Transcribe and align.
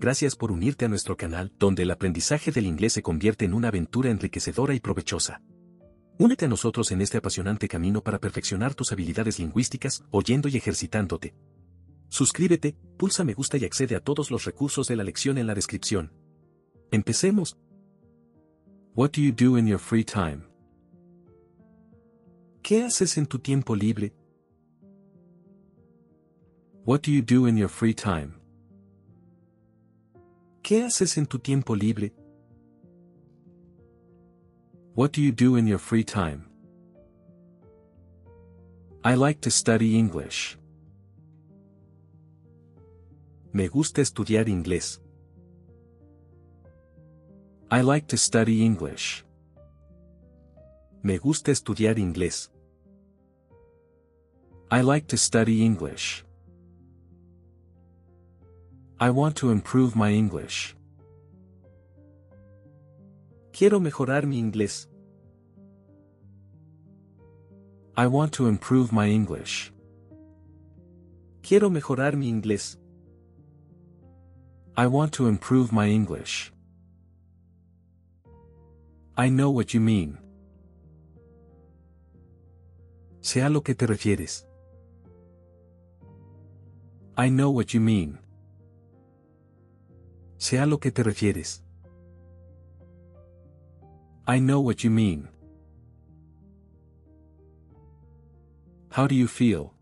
Gracias 0.00 0.34
por 0.34 0.50
unirte 0.50 0.86
a 0.86 0.88
nuestro 0.88 1.14
canal, 1.14 1.52
donde 1.58 1.82
el 1.82 1.90
aprendizaje 1.90 2.50
del 2.50 2.64
inglés 2.64 2.94
se 2.94 3.02
convierte 3.02 3.44
en 3.44 3.52
una 3.52 3.68
aventura 3.68 4.08
enriquecedora 4.08 4.74
y 4.74 4.80
provechosa. 4.80 5.42
Únete 6.18 6.46
a 6.46 6.48
nosotros 6.48 6.90
en 6.90 7.02
este 7.02 7.18
apasionante 7.18 7.68
camino 7.68 8.02
para 8.02 8.18
perfeccionar 8.18 8.74
tus 8.74 8.92
habilidades 8.92 9.38
lingüísticas, 9.38 10.02
oyendo 10.10 10.48
y 10.48 10.56
ejercitándote. 10.56 11.34
Suscríbete, 12.08 12.78
pulsa 12.96 13.24
me 13.24 13.34
gusta 13.34 13.58
y 13.58 13.66
accede 13.66 13.94
a 13.94 14.00
todos 14.00 14.30
los 14.30 14.46
recursos 14.46 14.88
de 14.88 14.96
la 14.96 15.04
lección 15.04 15.36
en 15.36 15.46
la 15.46 15.54
descripción. 15.54 16.10
Empecemos. 16.90 17.58
What 18.94 19.10
do 19.10 19.20
you 19.20 19.32
do 19.32 19.58
in 19.58 19.66
your 19.66 19.78
free 19.78 20.04
time? 20.04 20.44
¿Qué 22.62 22.84
haces 22.84 23.18
en 23.18 23.26
tu 23.26 23.38
tiempo 23.38 23.76
libre? 23.76 24.14
What 26.86 27.02
do 27.02 27.10
you 27.10 27.20
do 27.20 27.46
in 27.46 27.58
your 27.58 27.68
free 27.68 27.94
time? 27.94 28.39
¿Qué 30.62 30.84
haces 30.84 31.16
en 31.16 31.26
tu 31.26 31.38
tiempo 31.38 31.74
libre? 31.74 32.12
What 34.94 35.12
do 35.12 35.22
you 35.22 35.32
do 35.32 35.56
in 35.56 35.66
your 35.66 35.78
free 35.78 36.04
time? 36.04 36.44
I 39.02 39.14
like 39.14 39.40
to 39.40 39.50
study 39.50 39.96
English. 39.96 40.58
Me 43.52 43.68
gusta 43.68 44.02
estudiar 44.02 44.48
inglés. 44.48 45.00
I 47.70 47.82
like 47.82 48.06
to 48.08 48.16
study 48.16 48.62
English. 48.62 49.24
Me 51.02 51.18
gusta 51.18 51.50
estudiar 51.50 51.98
inglés. 51.98 52.50
I 54.70 54.82
like 54.82 55.06
to 55.08 55.16
study 55.16 55.64
English. 55.64 56.24
I 59.02 59.08
want 59.08 59.34
to 59.36 59.50
improve 59.50 59.96
my 59.96 60.10
English. 60.10 60.76
Quiero 63.50 63.80
mejorar 63.80 64.26
mi 64.26 64.38
inglés. 64.38 64.88
I 67.96 68.06
want 68.06 68.34
to 68.34 68.46
improve 68.46 68.92
my 68.92 69.06
English. 69.06 69.72
Quiero 71.42 71.70
mejorar 71.70 72.14
mi 72.14 72.30
inglés. 72.30 72.76
I 74.76 74.86
want 74.86 75.12
to 75.14 75.28
improve 75.28 75.72
my 75.72 75.86
English. 75.88 76.52
I 79.16 79.30
know 79.30 79.50
what 79.50 79.72
you 79.72 79.80
mean. 79.80 80.18
Sé 83.22 83.42
a 83.42 83.48
lo 83.48 83.62
que 83.62 83.74
te 83.74 83.86
refieres. 83.86 84.44
I 87.16 87.30
know 87.30 87.50
what 87.50 87.72
you 87.72 87.80
mean. 87.80 88.19
Sé 90.40 90.58
a 90.58 90.64
lo 90.64 90.78
que 90.80 90.90
te 90.90 91.02
refieres. 91.02 91.62
I 94.26 94.40
know 94.40 94.60
what 94.60 94.76
you 94.82 94.90
mean. 94.90 95.28
How 98.90 99.06
do 99.06 99.14
you 99.14 99.28
feel? 99.28 99.74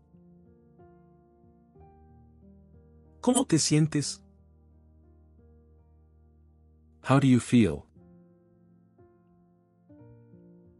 ¿Cómo 3.21 3.45
te 3.47 3.57
sientes? 3.57 4.21
How 7.03 7.21
do 7.21 7.27
you 7.27 7.39
feel? 7.39 7.85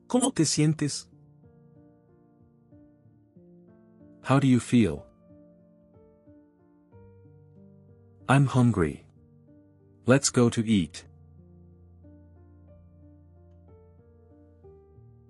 ¿Cómo 0.08 0.34
te 0.34 0.44
sientes? 0.44 1.10
How 4.24 4.42
do 4.42 4.48
you 4.48 4.60
feel? 4.60 5.06
I'm 8.28 8.46
hungry. 8.46 9.09
Let's 10.10 10.32
go 10.32 10.50
to 10.50 10.68
eat. 10.68 11.06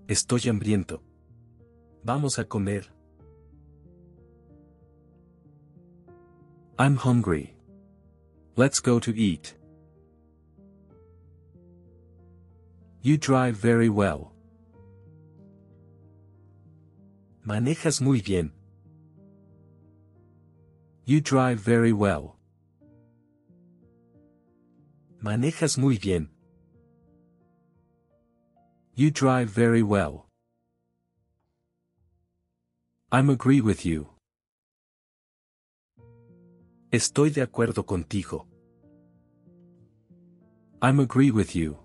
Estoy 0.08 0.48
hambriento. 0.48 1.02
Vamos 2.06 2.40
a 2.40 2.46
comer. 2.46 2.86
I'm 6.78 6.96
hungry. 6.96 7.58
Let's 8.56 8.80
go 8.80 9.00
to 9.00 9.12
eat. 9.14 9.54
You 13.02 13.18
drive 13.18 13.58
very 13.58 13.90
well. 13.90 14.32
Manejas 17.46 18.00
muy 18.00 18.22
bien. 18.22 18.54
You 21.04 21.20
drive 21.20 21.60
very 21.60 21.92
well. 21.92 22.39
Manejas 25.22 25.78
muy 25.78 25.98
bien. 25.98 26.30
You 28.96 29.12
drive 29.12 29.50
very 29.50 29.84
well. 29.84 30.28
I'm 33.12 33.30
agree 33.30 33.60
with 33.60 33.86
you. 33.86 34.08
Estoy 36.92 37.32
de 37.32 37.42
acuerdo 37.42 37.86
contigo. 37.86 38.48
I'm 40.82 41.02
agree 41.02 41.32
with 41.32 41.54
you. 41.54 41.78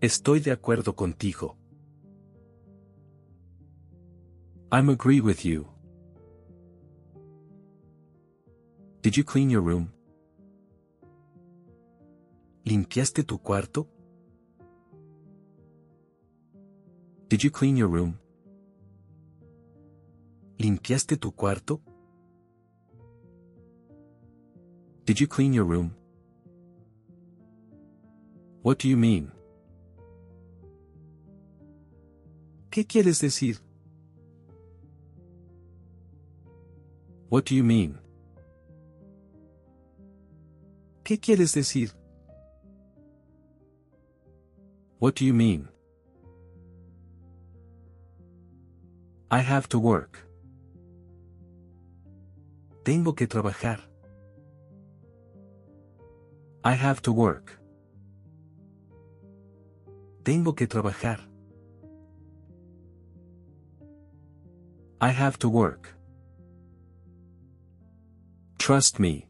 Estoy 0.00 0.40
de 0.40 0.52
acuerdo 0.52 0.94
contigo. 0.94 1.56
I'm 4.70 4.88
agree 4.88 5.20
with 5.20 5.44
you. 5.44 5.66
Did 9.02 9.16
you 9.16 9.24
clean 9.24 9.50
your 9.50 9.62
room? 9.62 9.92
¿Limpiaste 12.64 13.24
tu 13.24 13.38
cuarto? 13.38 13.88
Did 17.28 17.42
you 17.42 17.50
clean 17.50 17.76
your 17.76 17.88
room? 17.88 18.18
¿Limpiaste 20.58 21.16
tu 21.16 21.32
cuarto? 21.32 21.80
Did 25.06 25.18
you 25.18 25.26
clean 25.26 25.52
your 25.52 25.64
room? 25.64 25.92
What 28.62 28.78
do 28.78 28.88
you 28.88 28.96
mean? 28.96 29.32
¿Qué 32.70 32.86
quieres 32.86 33.20
decir? 33.20 33.58
What 37.28 37.46
do 37.46 37.56
you 37.56 37.64
mean? 37.64 37.98
¿Qué 41.02 41.18
quieres 41.18 41.54
decir? 41.54 41.90
What 45.02 45.16
do 45.16 45.24
you 45.24 45.34
mean? 45.34 45.66
I 49.32 49.40
have 49.40 49.68
to 49.70 49.80
work. 49.80 50.16
Tengo 52.84 53.12
que 53.12 53.26
trabajar. 53.26 53.80
I 56.62 56.74
have 56.74 57.02
to 57.02 57.12
work. 57.12 57.58
Tengo 60.22 60.52
que 60.52 60.68
trabajar. 60.68 61.18
I 65.00 65.08
have 65.08 65.36
to 65.40 65.48
work. 65.48 65.88
Trust 68.56 69.00
me. 69.00 69.26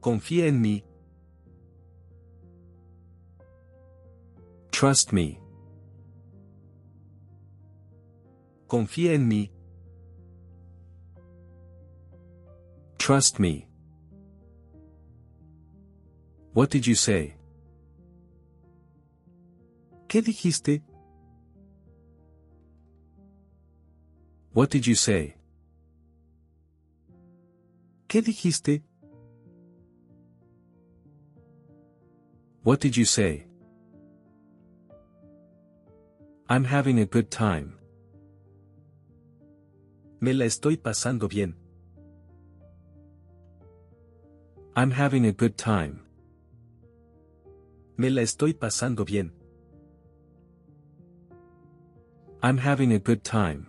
Confía 0.00 0.46
en 0.46 0.62
mí. 0.62 0.84
Trust 4.82 5.12
me. 5.12 5.38
Confía 8.66 9.12
en 9.12 9.28
mí. 9.28 9.48
Trust 12.98 13.38
me. 13.38 13.68
What 16.52 16.70
did 16.70 16.84
you 16.84 16.96
say? 16.96 17.36
¿Qué 20.08 20.20
dijiste? 20.20 20.82
What 24.52 24.70
did 24.70 24.84
you 24.84 24.96
say? 24.96 25.36
¿Qué 28.08 28.20
dijiste? 28.20 28.82
What 32.64 32.80
did 32.80 32.96
you 32.96 33.04
say? 33.04 33.46
I'm 36.52 36.64
having 36.64 36.98
a 37.00 37.06
good 37.06 37.30
time. 37.30 37.78
Me 40.20 40.34
la 40.34 40.44
estoy 40.44 40.76
pasando 40.76 41.26
bien. 41.26 41.54
I'm 44.76 44.90
having 44.90 45.24
a 45.24 45.32
good 45.32 45.56
time. 45.56 46.02
Me 47.96 48.10
la 48.10 48.20
estoy 48.20 48.52
pasando 48.52 49.06
bien. 49.06 49.32
I'm 52.42 52.58
having 52.58 52.92
a 52.92 52.98
good 52.98 53.24
time. 53.24 53.68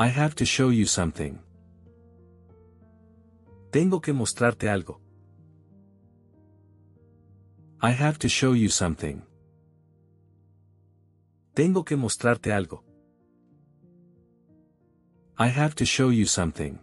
I 0.00 0.08
have 0.08 0.34
to 0.34 0.44
show 0.44 0.70
you 0.70 0.86
something. 0.86 1.38
Tengo 3.70 4.00
que 4.00 4.12
mostrarte 4.12 4.68
algo. 4.68 4.98
I 7.80 7.90
have 7.92 8.18
to 8.18 8.28
show 8.28 8.52
you 8.52 8.68
something. 8.68 9.22
Tengo 11.54 11.84
que 11.84 11.96
mostrarte 11.96 12.50
algo. 12.50 12.82
I 15.38 15.48
have 15.48 15.74
to 15.74 15.84
show 15.84 16.10
you 16.10 16.24
something. 16.24 16.78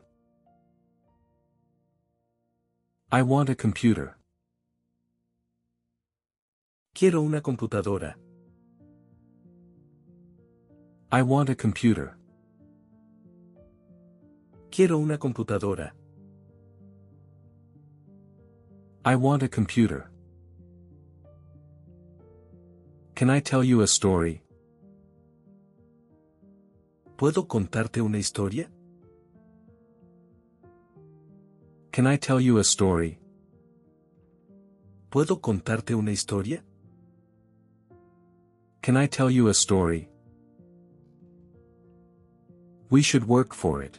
I 3.11 3.23
want 3.23 3.49
a 3.49 3.55
computer. 3.55 4.15
Quiero 6.93 7.21
una 7.21 7.41
computadora. 7.41 8.15
I 11.11 11.23
want 11.23 11.49
a 11.49 11.55
computer. 11.55 12.15
Quiero 14.69 14.99
una 14.99 15.17
computadora. 15.17 15.93
I 19.03 19.15
want 19.15 19.41
a 19.41 19.47
computer. 19.47 20.11
Can 23.15 23.31
I 23.31 23.39
tell 23.39 23.63
you 23.63 23.81
a 23.81 23.87
story? 23.87 24.43
¿Puedo 27.19 27.49
contarte 27.49 28.01
una 28.01 28.17
historia? 28.17 28.71
Can 31.91 32.07
I 32.07 32.17
tell 32.17 32.39
you 32.39 32.59
a 32.59 32.61
story? 32.61 33.19
¿Puedo 35.09 35.41
contarte 35.41 35.95
una 35.95 36.13
historia? 36.13 36.63
Can 38.81 38.95
I 38.95 39.09
tell 39.09 39.29
you 39.29 39.49
a 39.49 39.51
story? 39.51 40.07
We 42.89 43.01
should 43.01 43.25
work 43.27 43.53
for 43.53 43.83
it. 43.83 43.97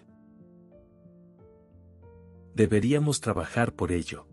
Deberíamos 2.54 3.20
trabajar 3.20 3.76
por 3.76 3.92
ello. 3.92 4.24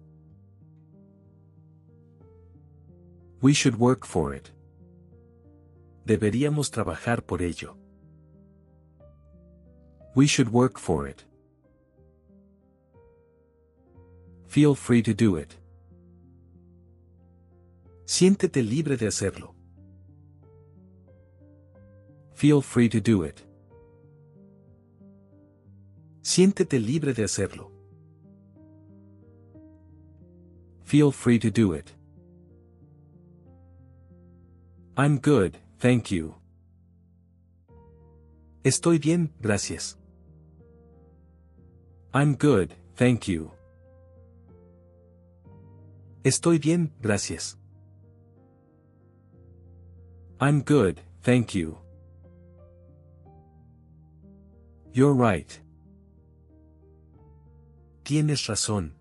We 3.42 3.52
should 3.52 3.76
work 3.78 4.06
for 4.06 4.34
it. 4.34 4.54
Deberíamos 6.06 6.72
trabajar 6.72 7.26
por 7.26 7.42
ello. 7.42 7.76
We 10.18 10.26
should 10.26 10.52
work 10.52 10.80
for 10.80 11.08
it. 11.08 11.24
Feel 14.48 14.74
free 14.74 15.04
to 15.04 15.14
do 15.14 15.36
it. 15.36 15.56
Siéntete 18.06 18.64
libre 18.64 18.98
de 18.98 19.06
hacerlo. 19.06 19.54
Feel 22.34 22.62
free 22.64 22.90
to 22.90 23.00
do 23.00 23.22
it. 23.22 23.46
Siéntete 26.24 26.80
libre 26.80 27.14
de 27.14 27.24
hacerlo. 27.24 27.70
Feel 30.84 31.12
free 31.12 31.38
to 31.38 31.52
do 31.52 31.74
it. 31.74 31.94
I'm 34.98 35.20
good, 35.20 35.60
thank 35.78 36.10
you. 36.10 36.34
Estoy 38.64 38.98
bien, 38.98 39.32
gracias. 39.40 39.96
I'm 42.14 42.36
good, 42.36 42.74
thank 42.96 43.28
you. 43.28 43.52
Estoy 46.24 46.60
bien, 46.60 46.92
gracias. 47.02 47.58
I'm 50.40 50.62
good, 50.62 51.00
thank 51.22 51.56
you. 51.56 51.78
You're 54.94 55.14
right. 55.14 55.60
Tienes 58.04 58.48
razón. 58.48 58.94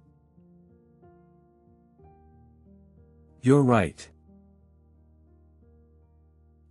You're 3.40 3.62
right. 3.62 4.10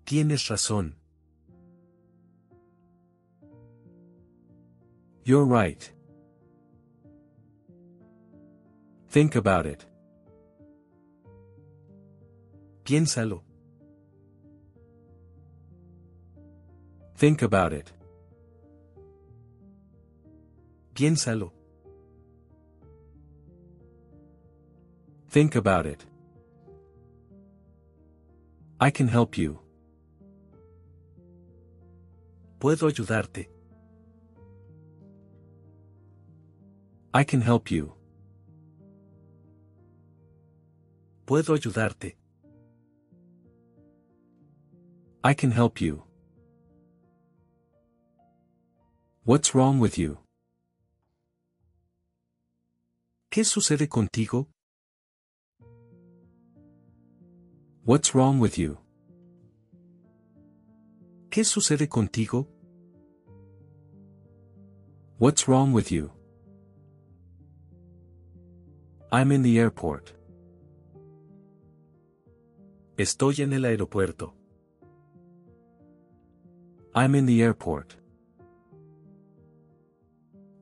Tienes 0.05 0.49
razón. 0.49 0.93
You're 5.23 5.45
right. 5.45 5.94
Think 9.15 9.35
about 9.37 9.65
it. 9.65 9.85
Piénsalo. 12.83 13.43
Think 17.15 17.41
about 17.41 17.71
it. 17.71 17.93
Piénsalo. 20.93 21.53
Think 25.29 25.55
about 25.55 25.85
it. 25.85 26.05
I 28.81 28.91
can 28.91 29.07
help 29.07 29.37
you. 29.37 29.59
Puedo 32.59 32.89
ayudarte. 32.89 33.47
I 37.13 37.23
can 37.23 37.39
help 37.39 37.71
you. 37.71 37.94
Puedo 41.25 41.55
ayudarte. 41.55 42.17
I 45.23 45.33
can 45.33 45.49
help 45.49 45.81
you. 45.81 46.03
What's 49.23 49.55
wrong 49.55 49.79
with 49.79 49.97
you? 49.97 50.19
¿Qué 53.31 53.43
sucede 53.43 53.89
contigo? 53.89 54.47
What's 57.85 58.13
wrong 58.13 58.39
with 58.39 58.59
you? 58.59 58.77
¿Qué 61.31 61.43
sucede 61.43 61.89
contigo? 61.89 62.47
What's 65.17 65.47
wrong 65.47 65.73
with 65.73 65.91
you? 65.91 66.11
I'm 69.11 69.31
in 69.31 69.41
the 69.41 69.57
airport. 69.57 70.13
Estoy 72.97 73.41
en 73.41 73.51
el 73.51 73.65
aeropuerto. 73.65 74.33
I'm 76.93 77.13
in 77.13 77.25
the 77.25 77.41
airport. 77.41 77.95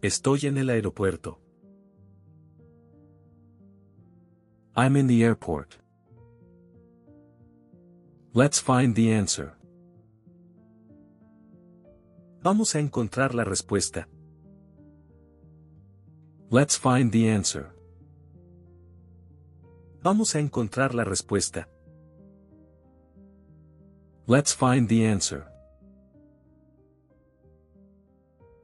Estoy 0.01 0.47
en 0.47 0.57
el 0.57 0.71
aeropuerto. 0.71 1.39
I'm 4.75 4.97
in 4.97 5.05
the 5.05 5.23
airport. 5.23 5.77
Let's 8.33 8.59
find 8.59 8.95
the 8.95 9.13
answer. 9.13 9.53
Vamos 12.41 12.73
a 12.73 12.79
encontrar 12.79 13.35
la 13.35 13.43
respuesta. 13.43 14.07
Let's 16.49 16.79
find 16.79 17.11
the 17.11 17.29
answer. 17.29 17.67
Vamos 20.01 20.33
a 20.35 20.39
encontrar 20.39 20.95
la 20.95 21.03
respuesta. 21.03 21.69
Let's 24.25 24.53
find 24.53 24.87
the 24.87 25.05
answer. 25.05 25.45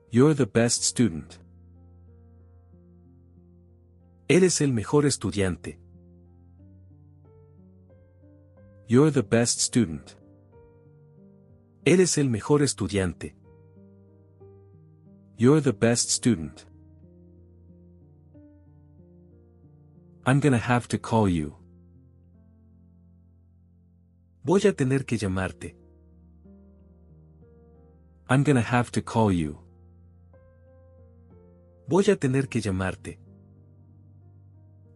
You're 0.09 0.33
the 0.33 0.45
best 0.45 0.83
student. 0.85 1.37
Eres 4.29 4.61
el 4.61 4.69
mejor 4.69 5.03
estudiante. 5.03 5.77
You're 8.87 9.11
the 9.11 9.21
best 9.21 9.59
student. 9.59 10.15
Eres 11.85 12.17
el 12.17 12.29
mejor 12.29 12.61
estudiante. 12.61 13.33
You're 15.37 15.59
the 15.59 15.73
best 15.73 16.09
student. 16.09 16.65
I'm 20.25 20.39
gonna 20.39 20.57
have 20.57 20.87
to 20.87 20.97
call 20.97 21.27
you. 21.27 21.58
Voy 24.43 24.61
a 24.65 24.73
tener 24.73 25.05
que 25.05 25.17
llamarte. 25.17 25.75
I'm 28.29 28.43
gonna 28.43 28.61
have 28.61 28.89
to 28.91 29.01
call 29.01 29.31
you. 29.31 29.57
Voy 31.87 32.09
a 32.09 32.15
tener 32.15 32.47
que 32.47 32.61
llamarte. 32.61 33.19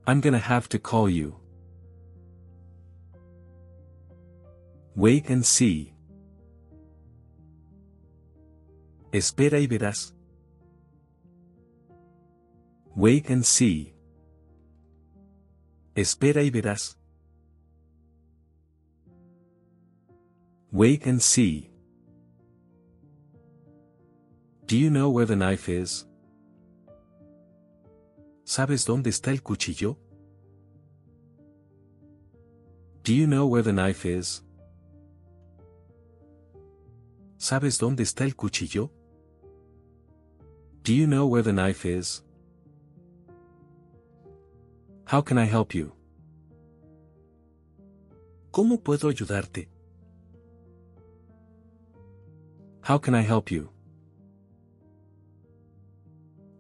I'm 0.08 0.22
gonna 0.22 0.40
have 0.40 0.70
to 0.70 0.80
call 0.80 1.10
you. 1.10 1.36
Wait 4.96 5.30
and 5.30 5.44
see. 5.44 5.94
Espera 9.12 9.60
y 9.60 9.68
verás. 9.68 10.14
Wait 12.96 13.30
and 13.30 13.44
see. 13.44 13.94
Espera 15.96 16.44
y 16.44 16.50
verás. 16.50 16.98
Wait 20.74 21.06
and 21.06 21.22
see. 21.22 21.70
Do 24.66 24.76
you 24.76 24.90
know 24.90 25.12
where 25.12 25.28
the 25.28 25.36
knife 25.36 25.70
is? 25.70 26.08
¿Sabes 28.44 28.84
dónde 28.84 29.12
está 29.12 29.30
el 29.30 29.44
cuchillo? 29.44 29.98
Do 33.04 33.14
you 33.14 33.28
know 33.28 33.46
where 33.46 33.62
the 33.62 33.72
knife 33.72 34.04
is? 34.04 34.42
¿Sabes 37.38 37.78
dónde 37.78 38.02
está 38.02 38.26
el 38.26 38.36
cuchillo? 38.36 38.90
Do 40.82 40.92
you 40.92 41.06
know 41.06 41.28
where 41.28 41.44
the 41.44 41.54
knife 41.54 41.86
is? 41.86 42.24
How 45.06 45.22
can 45.22 45.38
I 45.38 45.46
help 45.46 45.76
you? 45.76 45.92
¿Cómo 48.50 48.82
puedo 48.82 49.08
ayudarte? 49.08 49.73
How 52.84 52.98
can 52.98 53.16
I 53.16 53.22
help 53.22 53.50
you? 53.50 53.70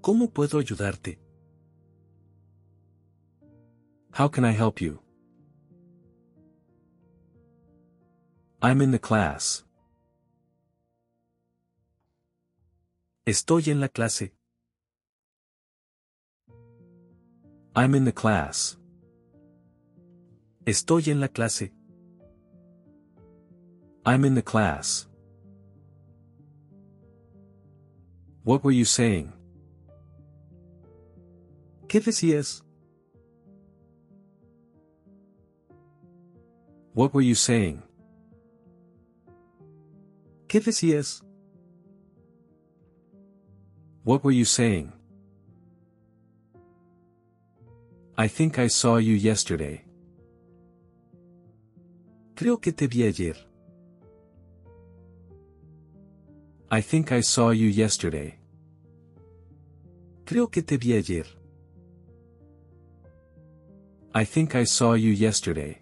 ¿Cómo 0.01 0.32
puedo 0.32 0.58
ayudarte? 0.58 1.20
How 4.12 4.30
can 4.30 4.46
I 4.46 4.51
help 4.51 4.80
you? 4.80 5.00
I'm 8.62 8.82
in 8.82 8.92
the 8.92 9.00
class. 9.00 9.65
Estoy 13.25 13.70
en 13.70 13.82
la 13.82 13.89
clase. 13.89 14.32
I'm 17.75 17.96
in 17.96 18.06
the 18.06 18.13
class. 18.13 18.77
Estoy 20.65 21.10
en 21.10 21.20
la 21.20 21.27
clase. 21.27 21.72
I'm 24.06 24.24
in 24.24 24.36
the 24.36 24.42
class. 24.42 25.10
What 28.44 28.64
were 28.64 28.72
you 28.72 28.84
saying? 28.86 29.32
¿Qué 31.88 32.02
decías? 32.02 32.62
What 36.94 37.14
were 37.14 37.22
you 37.22 37.36
saying? 37.36 37.82
¿Qué 40.48 40.60
decías? 40.60 41.22
What 44.04 44.24
were 44.24 44.32
you 44.34 44.46
saying? 44.46 44.92
I 48.18 48.28
think 48.28 48.60
I 48.60 48.68
saw 48.68 48.98
you 48.98 49.16
yesterday. 49.16 49.86
Creo 52.36 52.60
que 52.60 52.74
te 52.74 52.88
vi 52.88 53.04
ayer. 53.04 53.38
I 56.74 56.82
think 56.82 57.12
I 57.12 57.22
saw 57.22 57.51
you 57.51 57.68
yesterday. 57.68 58.34
Creo 60.25 60.51
que 60.51 60.63
te 60.63 60.75
vi 60.75 60.94
ayer. 60.94 61.27
I 64.15 64.24
think 64.25 64.56
I 64.56 64.63
saw 64.63 64.94
you 64.94 65.12
yesterday. 65.12 65.77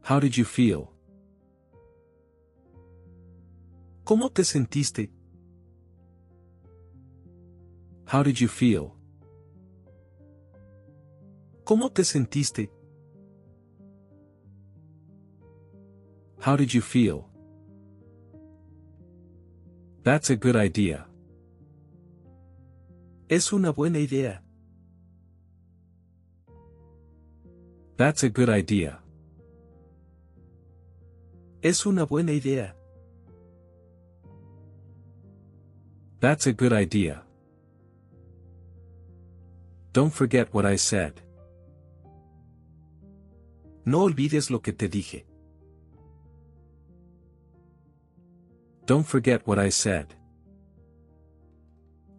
How 0.00 0.18
did 0.20 0.38
you 0.38 0.46
feel? 0.46 0.90
¿Cómo 4.06 4.32
te 4.32 4.42
sentiste? 4.42 5.10
How 8.06 8.22
did 8.22 8.40
you 8.40 8.48
feel? 8.48 8.94
¿Cómo 11.66 11.92
te 11.92 12.04
sentiste? 12.04 12.70
How 16.40 16.56
did 16.56 16.72
you 16.72 16.80
feel? 16.80 17.35
That's 20.06 20.30
a 20.30 20.36
good 20.36 20.54
idea. 20.54 21.08
Es 23.28 23.52
una 23.52 23.72
buena 23.72 23.98
idea. 23.98 24.40
That's 27.96 28.22
a 28.22 28.28
good 28.28 28.48
idea. 28.48 29.00
Es 31.60 31.84
una 31.86 32.04
buena 32.04 32.30
idea. 32.30 32.76
That's 36.20 36.46
a 36.46 36.52
good 36.52 36.72
idea. 36.72 37.24
Don't 39.92 40.12
forget 40.12 40.54
what 40.54 40.66
I 40.66 40.76
said. 40.76 41.14
No 43.84 44.04
olvides 44.04 44.52
lo 44.52 44.60
que 44.60 44.72
te 44.72 44.88
dije. 44.88 45.26
Don't 48.86 49.04
forget 49.04 49.44
what 49.46 49.58
I 49.58 49.70
said. 49.70 50.06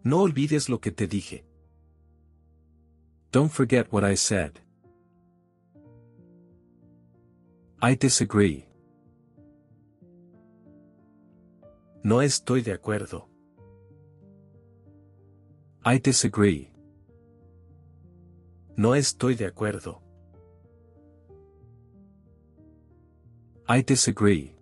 No 0.04 0.20
olvides 0.20 0.68
lo 0.68 0.78
que 0.80 0.92
te 0.92 1.06
dije. 1.06 1.42
Don't 3.32 3.50
forget 3.50 3.90
what 3.90 4.04
I 4.04 4.16
said. 4.16 4.60
I 7.80 7.94
disagree. 7.94 8.66
No 12.02 12.20
estoy 12.20 12.60
de 12.62 12.72
acuerdo. 12.72 13.28
I 15.86 15.98
disagree. 15.98 16.70
No 18.76 18.94
estoy 18.94 19.36
de 19.36 19.46
acuerdo. 19.46 20.02
I 23.66 23.82
disagree. 23.82 24.57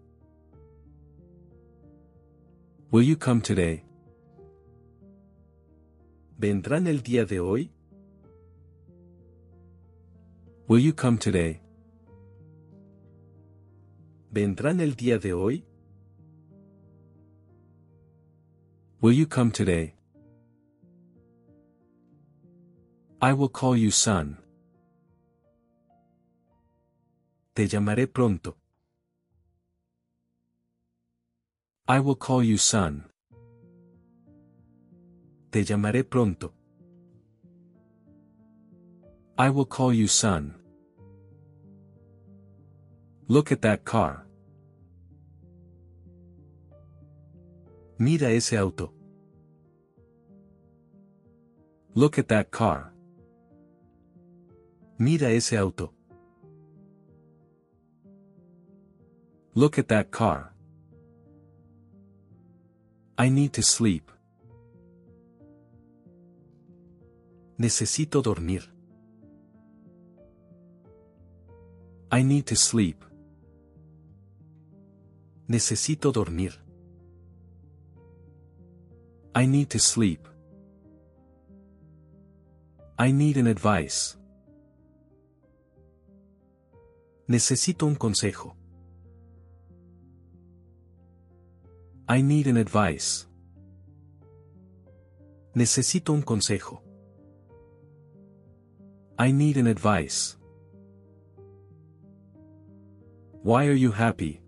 Will 2.97 3.05
you 3.05 3.19
come 3.19 3.43
today? 3.43 3.85
¿Vendrán 6.41 6.87
el 6.87 7.03
día 7.03 7.27
de 7.27 7.41
hoy? 7.41 7.71
Will 10.67 10.81
you 10.81 10.95
come 10.95 11.19
today? 11.19 11.61
¿Vendrán 14.33 14.81
el 14.81 14.95
día 14.95 15.19
de 15.19 15.35
hoy? 15.35 15.63
Will 19.03 19.13
you 19.13 19.27
come 19.27 19.51
today? 19.51 19.93
I 23.21 23.35
will 23.35 23.51
call 23.51 23.77
you 23.77 23.91
son. 23.91 24.39
Te 27.55 27.69
llamaré 27.69 28.07
pronto. 28.07 28.57
I 31.89 32.01
will 32.01 32.17
call 32.17 32.43
you 32.43 32.57
son. 32.59 33.05
Te 35.53 35.63
llamaré 35.63 36.03
pronto. 36.03 36.53
I 39.39 39.51
will 39.51 39.67
call 39.67 39.93
you 39.93 40.09
son. 40.09 40.57
Look 43.29 43.53
at 43.53 43.63
that 43.63 43.85
car. 43.85 44.27
Mira 48.01 48.31
ese 48.31 48.55
auto. 48.55 48.93
Look 51.95 52.19
at 52.19 52.27
that 52.29 52.51
car. 52.51 52.93
Mira 54.99 55.29
ese 55.29 55.53
auto. 55.53 55.93
Look 59.55 59.79
at 59.79 59.87
that 59.87 60.11
car. 60.11 60.56
I 63.19 63.31
need 63.31 63.53
to 63.55 63.63
sleep. 63.63 64.13
Necesito 67.59 68.21
dormir. 68.21 68.71
I 72.11 72.23
need 72.23 72.45
to 72.45 72.57
sleep. 72.57 73.03
Necesito 75.49 76.13
dormir. 76.13 76.53
I 79.35 79.47
need 79.47 79.71
to 79.71 79.79
sleep. 79.79 80.29
I 82.99 83.13
need 83.13 83.39
an 83.39 83.47
advice. 83.47 84.19
Necesito 87.27 87.87
un 87.87 87.95
consejo. 87.95 88.57
I 92.09 92.23
need 92.23 92.47
an 92.47 92.57
advice. 92.57 93.27
Necesito 95.57 96.13
un 96.13 96.23
consejo. 96.23 96.81
I 99.19 99.33
need 99.33 99.57
an 99.57 99.67
advice. 99.67 100.37
Why 103.43 103.67
are 103.67 103.75
you 103.75 103.91
happy? 103.91 104.41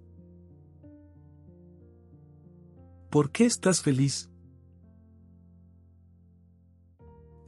¿Por 3.11 3.31
qué 3.31 3.47
estás 3.47 3.83
feliz? 3.83 4.29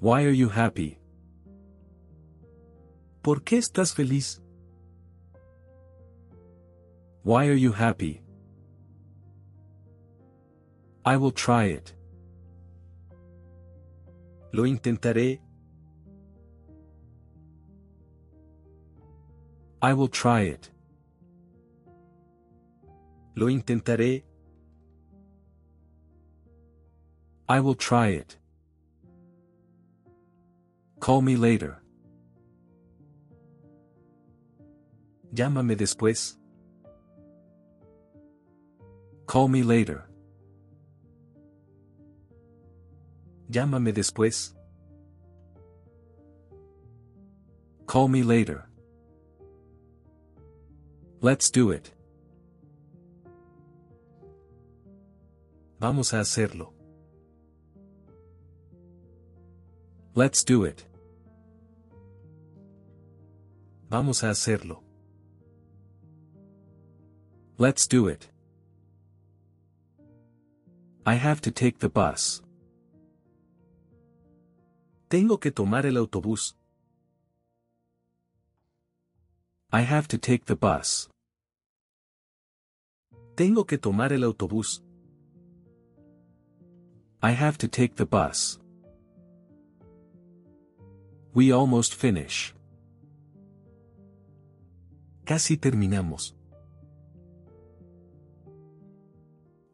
Why 0.01 0.25
are 0.25 0.35
you 0.35 0.49
happy? 0.49 0.99
¿Por 3.23 3.43
qué 3.43 3.59
estás 3.59 3.93
feliz? 3.95 4.41
Why 7.23 7.47
are 7.49 7.59
you 7.61 7.73
happy? 7.73 8.23
I 11.11 11.17
will 11.17 11.33
try 11.33 11.65
it. 11.65 11.93
Lo 14.53 14.65
intentaré. 14.65 15.41
I 19.83 19.93
will 19.93 20.07
try 20.09 20.43
it. 20.43 20.71
Lo 23.35 23.49
intentaré. 23.49 24.23
I 27.49 27.59
will 27.59 27.75
try 27.75 28.09
it. 28.11 28.37
Call 31.01 31.23
me 31.23 31.35
later. 31.35 31.83
Llámame 35.35 35.75
después. 35.77 36.37
Call 39.27 39.49
me 39.49 39.65
later. 39.65 40.10
Llámame 43.51 43.93
después. 43.93 44.55
Call 47.87 48.09
me 48.09 48.23
later. 48.23 48.69
Let's 51.21 51.51
do 51.51 51.73
it. 51.73 51.93
Vamos 55.81 56.15
a 56.15 56.21
hacerlo. 56.21 56.73
Let's 60.15 60.45
do 60.45 60.65
it. 60.65 60.87
Vamos 63.91 64.23
a 64.23 64.31
hacerlo. 64.31 64.85
Let's 67.59 67.89
do 67.89 68.07
it. 68.07 68.31
I 71.05 71.15
have 71.15 71.41
to 71.41 71.51
take 71.51 71.81
the 71.81 71.89
bus. 71.89 72.43
Tengo 75.11 75.41
que 75.41 75.51
tomar 75.51 75.87
el 75.87 75.97
autobús. 75.97 76.57
I 79.73 79.83
have 79.83 80.07
to 80.07 80.19
take 80.19 80.45
the 80.45 80.55
bus. 80.55 81.11
Tengo 83.35 83.65
que 83.65 83.77
tomar 83.77 84.13
el 84.13 84.23
autobús. 84.23 84.85
I 87.21 87.33
have 87.33 87.59
to 87.59 87.67
take 87.67 87.97
the 87.97 88.05
bus. 88.05 88.61
We 91.35 91.51
almost 91.51 91.97
finish. 91.97 92.55
Casi 95.25 95.57
terminamos. 95.57 96.37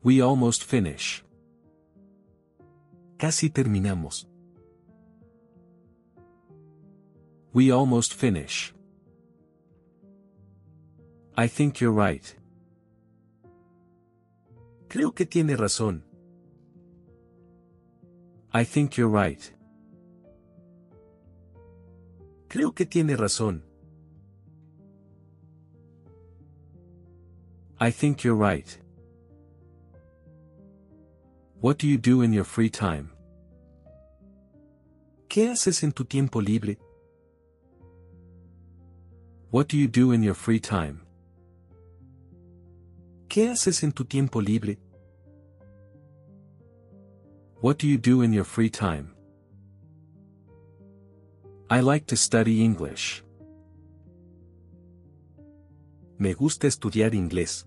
We 0.02 0.22
almost 0.22 0.64
finish. 0.64 1.22
Casi 3.18 3.50
terminamos. 3.50 4.26
We 7.56 7.70
almost 7.70 8.12
finish. 8.12 8.74
I 11.38 11.46
think 11.46 11.80
you're 11.80 11.90
right. 11.90 12.36
Creo 14.90 15.14
que 15.14 15.24
tiene 15.24 15.56
razón. 15.56 16.02
I 18.52 18.64
think 18.64 18.98
you're 18.98 19.08
right. 19.08 19.40
Creo 22.50 22.74
que 22.74 22.84
tiene 22.84 23.16
razón. 23.16 23.62
I 27.80 27.90
think 27.90 28.22
you're 28.22 28.34
right. 28.34 28.78
What 31.62 31.78
do 31.78 31.88
you 31.88 31.96
do 31.96 32.20
in 32.20 32.34
your 32.34 32.44
free 32.44 32.68
time? 32.68 33.12
¿Qué 35.30 35.48
haces 35.48 35.82
en 35.82 35.92
tu 35.92 36.04
tiempo 36.04 36.42
libre? 36.42 36.76
What 39.50 39.68
do 39.68 39.78
you 39.78 39.86
do 39.86 40.12
in 40.12 40.22
your 40.24 40.34
free 40.34 40.58
time? 40.58 41.02
¿Qué 43.28 43.48
haces 43.48 43.84
en 43.84 43.92
tu 43.92 44.04
tiempo 44.04 44.40
libre? 44.40 44.78
What 47.60 47.78
do 47.78 47.86
you 47.86 47.96
do 47.96 48.22
in 48.22 48.32
your 48.32 48.44
free 48.44 48.70
time? 48.70 49.14
I 51.70 51.80
like 51.80 52.06
to 52.06 52.16
study 52.16 52.64
English. 52.64 53.22
Me 56.18 56.34
gusta 56.34 56.66
estudiar 56.66 57.14
inglés. 57.14 57.66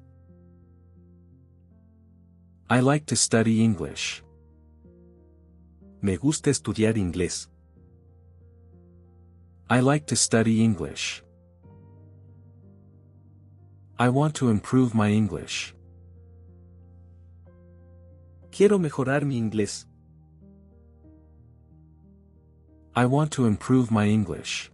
I 2.69 2.81
like 2.81 3.05
to 3.05 3.15
study 3.15 3.63
English. 3.63 4.23
Me 6.01 6.17
gusta 6.17 6.49
estudiar 6.49 6.97
inglés. 6.97 7.47
I 9.69 9.79
like 9.79 10.05
to 10.07 10.15
study 10.15 10.61
English. 10.61 11.23
I 14.01 14.07
want 14.07 14.33
to 14.35 14.47
improve 14.49 14.95
my 14.95 15.09
English. 15.09 15.75
Quiero 18.49 18.79
mejorar 18.79 19.25
mi 19.25 19.37
inglés. 19.37 19.87
I 22.95 23.05
want 23.05 23.31
to 23.33 23.45
improve 23.45 23.91
my 23.91 24.05
English. 24.05 24.71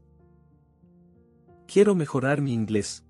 Quiero 1.67 1.95
mejorar 1.95 2.39
mi 2.39 2.55
inglés. 2.55 3.01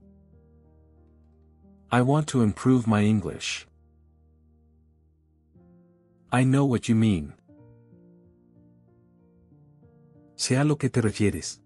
I 1.92 2.02
want 2.02 2.28
to 2.28 2.42
improve 2.44 2.88
my 2.88 3.02
English. 3.02 3.68
I 6.32 6.46
know 6.46 6.64
what 6.64 6.88
you 6.88 6.96
mean. 6.96 7.34
Sé 10.38 10.58
a 10.58 10.64
lo 10.64 10.78
que 10.78 10.90
te 10.90 11.02
refieres. 11.02 11.60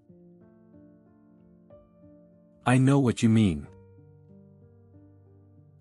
I 2.65 2.79
know 2.79 2.97
what 2.97 3.21
you 3.21 3.29
mean. 3.29 3.68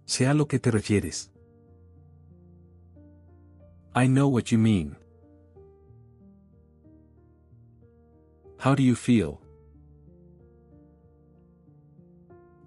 Sé 0.08 0.26
a 0.26 0.32
lo 0.32 0.48
que 0.48 0.58
te 0.58 0.70
refieres. 0.70 1.30
I 3.94 4.06
know 4.08 4.26
what 4.26 4.44
you 4.50 4.58
mean. 4.58 4.96
How 8.58 8.74
do 8.74 8.82
you 8.82 8.94
feel? 8.94 9.38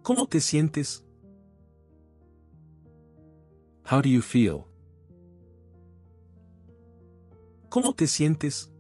¿Cómo 0.04 0.28
te 0.28 0.40
sientes? 0.40 1.04
How 3.90 4.02
do 4.02 4.10
you 4.10 4.22
feel? 4.22 4.66
¿Cómo 7.70 7.96
te 7.96 8.06
sientes? 8.06 8.72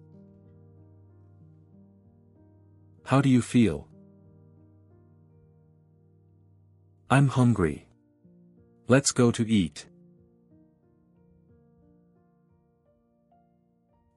How 3.06 3.22
do 3.22 3.28
you 3.28 3.42
feel? 3.42 3.88
I'm 7.10 7.28
hungry. 7.28 7.91
Let's 8.94 9.14
go 9.14 9.32
to 9.32 9.44
eat. 9.48 9.86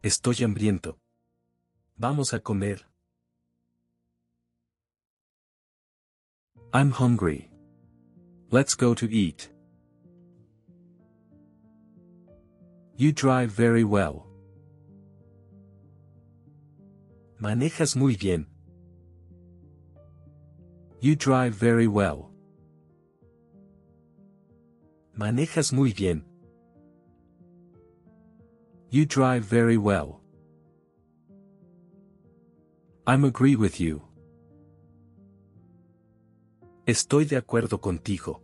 Estoy 0.02 0.42
hambriento. 0.42 0.96
Vamos 1.96 2.32
a 2.32 2.40
comer. 2.40 2.80
I'm 6.72 6.90
hungry. 6.90 7.52
Let's 8.50 8.74
go 8.74 8.94
to 8.94 9.06
eat. 9.08 9.48
You 12.96 13.12
drive 13.12 13.52
very 13.52 13.84
well. 13.84 14.26
Manejas 17.40 17.94
muy 17.94 18.16
bien. 18.16 18.46
You 20.98 21.14
drive 21.14 21.54
very 21.54 21.86
well. 21.86 22.33
Manejas 25.16 25.72
muy 25.72 25.92
bien. 25.92 26.24
You 28.90 29.06
drive 29.06 29.44
very 29.44 29.76
well. 29.76 30.20
I'm 33.06 33.24
agree 33.24 33.54
with 33.54 33.80
you. 33.80 34.02
Estoy 36.86 37.26
de 37.26 37.36
acuerdo 37.36 37.80
contigo. 37.80 38.40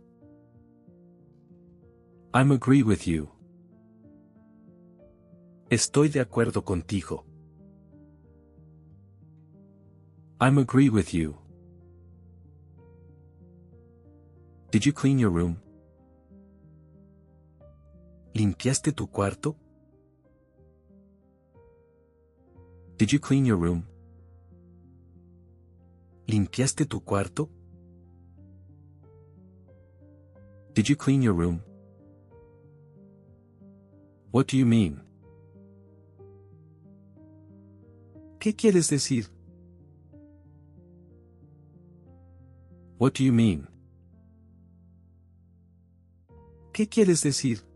I'm 2.33 2.51
agree 2.51 2.83
with 2.83 3.05
you. 3.05 3.29
Estoy 5.69 6.09
de 6.09 6.21
acuerdo 6.21 6.63
contigo. 6.63 7.25
I'm 10.39 10.57
agree 10.57 10.89
with 10.89 11.13
you. 11.13 11.37
Did 14.71 14.85
you 14.85 14.93
clean 14.93 15.19
your 15.19 15.31
room? 15.31 15.57
¿Limpiaste 18.33 18.93
tu 18.93 19.07
cuarto? 19.07 19.57
Did 22.97 23.09
you 23.11 23.19
clean 23.19 23.45
your 23.45 23.57
room? 23.57 23.83
¿Limpiaste 26.27 26.85
tu 26.85 27.01
cuarto? 27.01 27.49
Did 30.73 30.87
you 30.87 30.95
clean 30.95 31.21
your 31.21 31.33
room? 31.33 31.61
What 34.31 34.47
do 34.47 34.55
you 34.55 34.65
mean? 34.65 35.03
¿Qué 38.39 38.55
quieres 38.55 38.89
decir? 38.89 39.25
What 42.97 43.13
do 43.15 43.25
you 43.25 43.33
mean? 43.33 43.67
¿Qué 46.71 46.87
quieres 46.87 47.23
decir? 47.23 47.70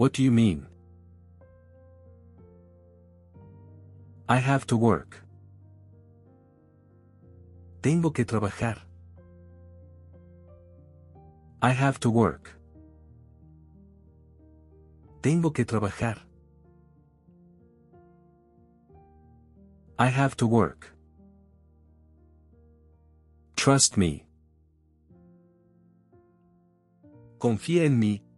What 0.00 0.14
do 0.14 0.22
you 0.22 0.30
mean? 0.30 0.66
I 4.30 4.36
have 4.36 4.66
to 4.68 4.76
work. 4.78 5.22
Tengo 7.82 8.08
que 8.10 8.24
trabajar. 8.24 8.78
I 11.60 11.72
have 11.72 12.00
to 12.00 12.08
work. 12.08 12.48
Tengo 15.20 15.50
que 15.50 15.66
trabajar. 15.66 16.16
I 19.98 20.06
have 20.06 20.34
to 20.38 20.46
work. 20.46 20.96
Trust 23.54 23.98
me. 23.98 24.24
Confía 27.38 27.84
en 27.84 27.98
mí. 27.98 28.29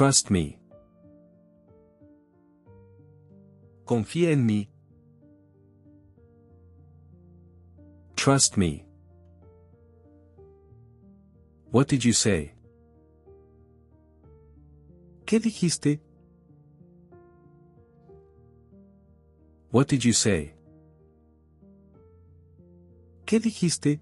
Trust 0.00 0.30
me. 0.30 0.58
Confía 3.84 4.30
en 4.30 4.46
mí. 4.46 4.70
Trust 8.16 8.56
me. 8.56 8.86
What 11.70 11.88
did 11.88 12.02
you 12.02 12.14
say? 12.14 12.54
¿Qué 15.26 15.38
dijiste? 15.38 16.00
What 19.70 19.86
did 19.88 20.02
you 20.02 20.14
say? 20.14 20.54
¿Qué 23.26 23.38
dijiste? 23.38 24.00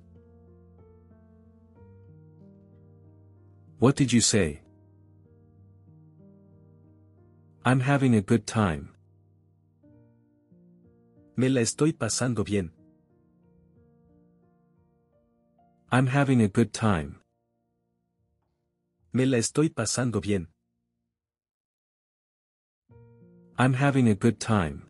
What 3.80 3.96
did 3.96 4.12
you 4.12 4.20
say? 4.20 4.60
I'm 7.68 7.80
having 7.80 8.14
a 8.14 8.22
good 8.22 8.46
time. 8.46 8.94
Me 11.36 11.50
la 11.50 11.60
estoy 11.60 11.92
pasando 11.92 12.42
bien. 12.42 12.72
I'm 15.92 16.06
having 16.06 16.40
a 16.40 16.48
good 16.48 16.72
time. 16.72 17.20
Me 19.12 19.26
la 19.26 19.36
estoy 19.36 19.68
pasando 19.68 20.22
bien. 20.22 20.48
I'm 23.58 23.74
having 23.74 24.08
a 24.08 24.14
good 24.14 24.40
time. 24.40 24.86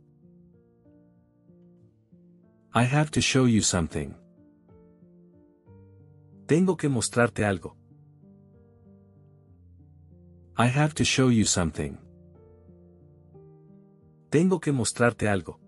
I 2.73 2.85
have 2.85 3.11
to 3.11 3.21
show 3.21 3.47
you 3.47 3.61
something. 3.61 4.15
Tengo 6.47 6.77
que 6.77 6.89
mostrarte 6.89 7.45
algo. 7.45 7.75
I 10.57 10.67
have 10.67 10.95
to 10.95 11.05
show 11.05 11.29
you 11.29 11.45
something. 11.45 11.99
Tengo 14.31 14.61
que 14.61 14.73
mostrarte 14.73 15.27
algo. 15.27 15.59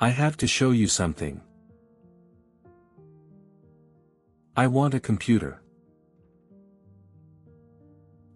I 0.00 0.10
have 0.10 0.36
to 0.36 0.46
show 0.46 0.70
you 0.70 0.86
something. 0.86 1.40
I 4.56 4.68
want 4.68 4.94
a 4.94 5.00
computer. 5.00 5.60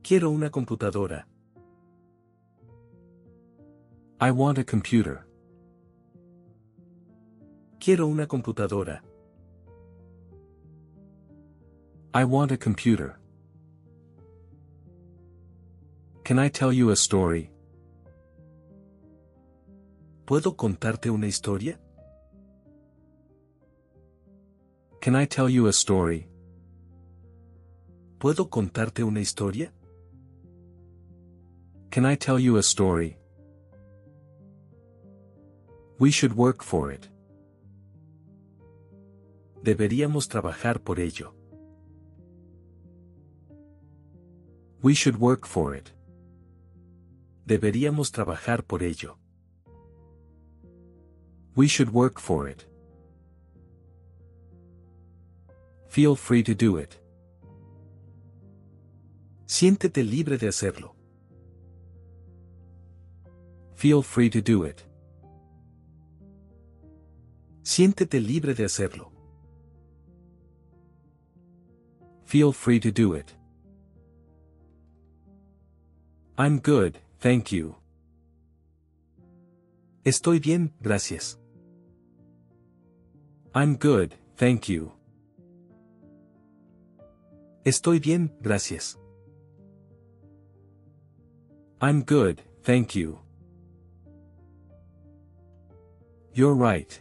Quiero 0.03 0.31
una 0.31 0.51
computadora. 0.51 1.25
I 4.21 4.33
want 4.33 4.59
a 4.59 4.65
computer. 4.65 5.25
Quiero 7.79 8.09
una 8.09 8.27
computadora. 8.27 9.01
I 12.13 12.25
want 12.25 12.51
a 12.51 12.57
computer. 12.57 13.21
Can 16.25 16.41
I 16.41 16.49
tell 16.49 16.73
you 16.73 16.91
a 16.91 16.97
story? 16.97 17.53
¿Puedo 20.29 20.57
contarte 20.59 21.09
una 21.09 21.27
historia? 21.27 21.81
Can 25.01 25.17
I 25.17 25.27
tell 25.27 25.49
you 25.49 25.69
a 25.69 25.71
story? 25.71 26.29
¿Puedo 28.19 28.51
contarte 28.51 29.03
una 29.03 29.21
historia? 29.21 29.73
Can 31.91 32.05
I 32.05 32.19
tell 32.19 32.39
you 32.39 32.59
a 32.59 32.63
story? 32.63 33.17
We 35.99 36.11
should 36.11 36.35
work 36.35 36.63
for 36.63 36.93
it. 36.93 37.09
Deberíamos 39.63 40.29
trabajar 40.29 40.85
por 40.85 41.01
ello. 41.01 41.33
We 44.83 44.93
should 44.93 45.17
work 45.19 45.47
for 45.47 45.75
it. 45.75 45.89
Deberíamos 47.47 48.13
trabajar 48.13 48.63
por 48.67 48.83
ello. 48.83 49.17
We 51.59 51.67
should 51.67 51.93
work 51.93 52.21
for 52.21 52.47
it. 52.47 52.65
Feel 55.89 56.15
free 56.15 56.45
to 56.45 56.55
do 56.55 56.77
it. 56.77 57.01
Siéntete 59.47 60.05
libre 60.05 60.39
de 60.39 60.47
hacerlo. 60.47 60.95
Feel 63.75 64.03
free 64.03 64.31
to 64.31 64.41
do 64.41 64.63
it. 64.63 64.85
Siéntete 67.65 68.21
libre 68.21 68.55
de 68.55 68.65
hacerlo. 68.65 69.11
Feel 72.25 72.53
free 72.53 72.79
to 72.79 72.93
do 72.93 73.15
it. 73.15 73.35
I'm 76.39 76.61
good, 76.61 77.01
thank 77.19 77.51
you. 77.51 77.75
Estoy 80.05 80.39
bien, 80.39 80.73
gracias. 80.81 81.37
I'm 83.55 83.77
good, 83.77 84.15
thank 84.37 84.69
you. 84.69 84.93
Estoy 87.65 88.01
bien, 88.01 88.31
gracias. 88.43 88.97
I'm 91.81 92.03
good, 92.03 92.43
thank 92.63 92.95
you. 92.95 93.19
You're 96.35 96.55
right. 96.55 97.01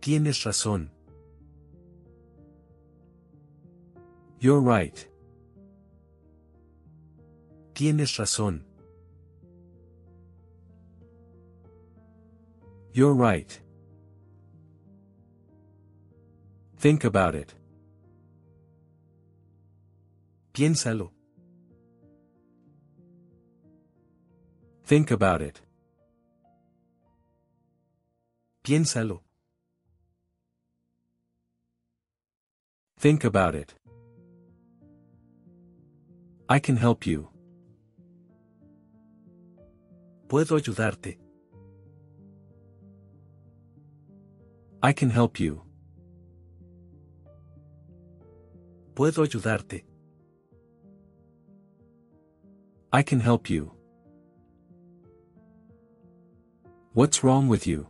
Tienes 0.00 0.44
razón. 0.44 0.90
You're 4.38 4.60
right. 4.60 5.08
Tienes 7.74 8.18
razón. 8.18 8.62
You're 12.92 13.14
right. 13.14 13.63
Think 16.84 17.04
about 17.04 17.34
it. 17.34 17.54
Piénsalo. 20.52 21.12
Think 24.84 25.10
about 25.10 25.40
it. 25.40 25.62
Piénsalo. 28.62 29.22
Think 32.98 33.24
about 33.24 33.54
it. 33.54 33.74
I 36.50 36.58
can 36.58 36.76
help 36.76 37.06
you. 37.06 37.30
Puedo 40.28 40.58
ayudarte. 40.58 41.16
I 44.82 44.92
can 44.92 45.08
help 45.08 45.40
you. 45.40 45.63
Puedo 48.94 49.24
ayudarte. 49.24 49.84
I 52.92 53.02
can 53.02 53.18
help 53.18 53.50
you. 53.50 53.72
What's 56.92 57.24
wrong 57.24 57.48
with 57.48 57.66
you? 57.66 57.88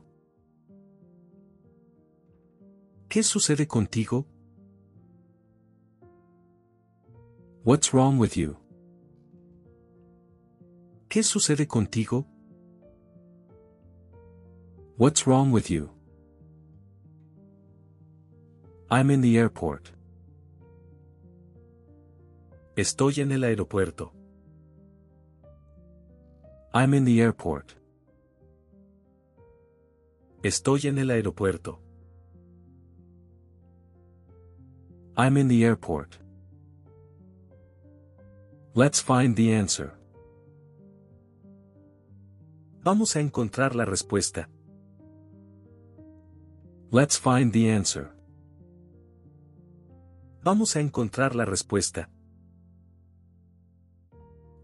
¿Qué 3.11 3.23
sucede 3.23 3.69
contigo? 3.69 4.25
What's 7.65 7.93
wrong 7.93 8.19
with 8.19 8.37
you? 8.39 8.57
¿Qué 11.11 11.23
sucede 11.23 11.69
contigo? 11.69 12.25
What's 14.97 15.27
wrong 15.27 15.53
with 15.53 15.71
you? 15.71 15.91
I'm 18.91 19.11
in 19.11 19.21
the 19.21 19.37
airport. 19.37 19.94
Estoy 22.77 23.21
en 23.21 23.31
el 23.31 23.45
aeropuerto. 23.45 24.13
I'm 26.73 26.93
in 26.93 27.05
the 27.05 27.21
airport. 27.21 27.73
Estoy 30.43 30.89
en 30.89 30.99
el 30.99 31.11
aeropuerto. 31.11 31.81
I'm 35.17 35.37
in 35.37 35.47
the 35.47 35.65
airport. 35.65 36.19
Let's 38.75 39.01
find 39.01 39.37
the 39.37 39.55
answer. 39.55 39.93
Vamos 42.83 43.15
a 43.15 43.21
encontrar 43.21 43.77
la 43.77 43.85
respuesta. 43.85 44.49
Let's 46.91 47.21
find 47.21 47.53
the 47.53 47.71
answer. 47.71 48.11
Vamos 50.43 50.75
a 50.75 50.81
encontrar 50.81 51.37
la 51.37 51.45
respuesta. 51.45 52.11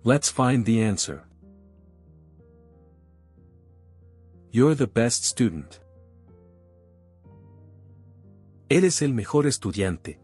Let's 0.03 0.31
find 0.31 0.65
the 0.65 0.83
answer. 0.83 1.25
You're 4.51 4.75
the 4.75 4.87
best 4.87 5.27
student. 5.27 5.81
Eres 8.71 9.03
el 9.03 9.13
mejor 9.13 9.45
estudiante. 9.45 10.19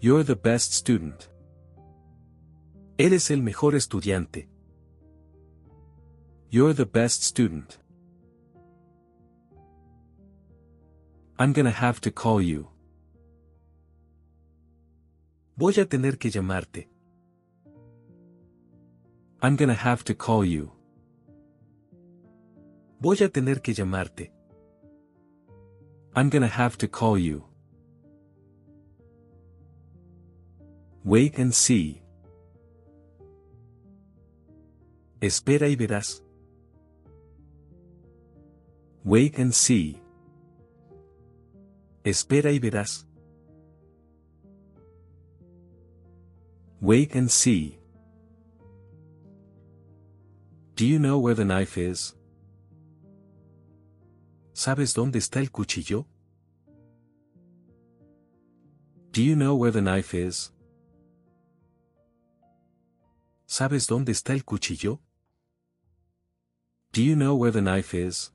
You're 0.00 0.24
the 0.24 0.34
best 0.34 0.72
student. 0.72 1.28
Eres 2.98 3.30
el 3.30 3.42
mejor 3.42 3.74
estudiante. 3.74 4.48
You're 6.48 6.72
the 6.72 6.86
best 6.86 7.22
student. 7.22 7.78
I'm 11.38 11.52
gonna 11.52 11.70
have 11.70 12.00
to 12.00 12.10
call 12.10 12.40
you. 12.40 12.71
Voy 15.62 15.74
a 15.78 15.88
tener 15.88 16.18
que 16.18 16.28
llamarte. 16.28 16.88
I'm 19.40 19.54
gonna 19.56 19.76
have 19.76 20.02
to 20.06 20.12
call 20.12 20.44
you. 20.44 20.72
Voy 22.98 23.22
a 23.22 23.28
tener 23.28 23.62
que 23.62 23.72
llamarte. 23.72 24.32
I'm 26.16 26.30
gonna 26.30 26.48
have 26.48 26.76
to 26.78 26.88
call 26.88 27.16
you. 27.16 27.44
Wait 31.04 31.38
and 31.38 31.52
see. 31.52 32.02
Espera 35.20 35.68
y 35.68 35.76
verás. 35.76 36.24
Wait 39.04 39.38
and 39.38 39.52
see. 39.52 40.02
Espera 42.02 42.50
y 42.50 42.58
verás. 42.58 43.06
Wait 46.82 47.14
and 47.14 47.30
see. 47.30 47.78
Do 50.74 50.84
you 50.84 50.98
know 50.98 51.20
where 51.20 51.32
the 51.32 51.44
knife 51.44 51.78
is? 51.78 52.16
¿Sabes 54.52 54.92
dónde 54.92 55.20
está 55.20 55.38
el 55.38 55.52
cuchillo? 55.52 56.06
Do 59.12 59.22
you 59.22 59.36
know 59.36 59.54
where 59.54 59.70
the 59.70 59.80
knife 59.80 60.12
is? 60.12 60.50
¿Sabes 63.46 63.86
dónde 63.86 64.10
está 64.10 64.32
el 64.34 64.42
cuchillo? 64.44 64.98
Do 66.90 67.00
you 67.00 67.14
know 67.14 67.36
where 67.36 67.52
the 67.52 67.62
knife 67.62 67.94
is? 67.94 68.32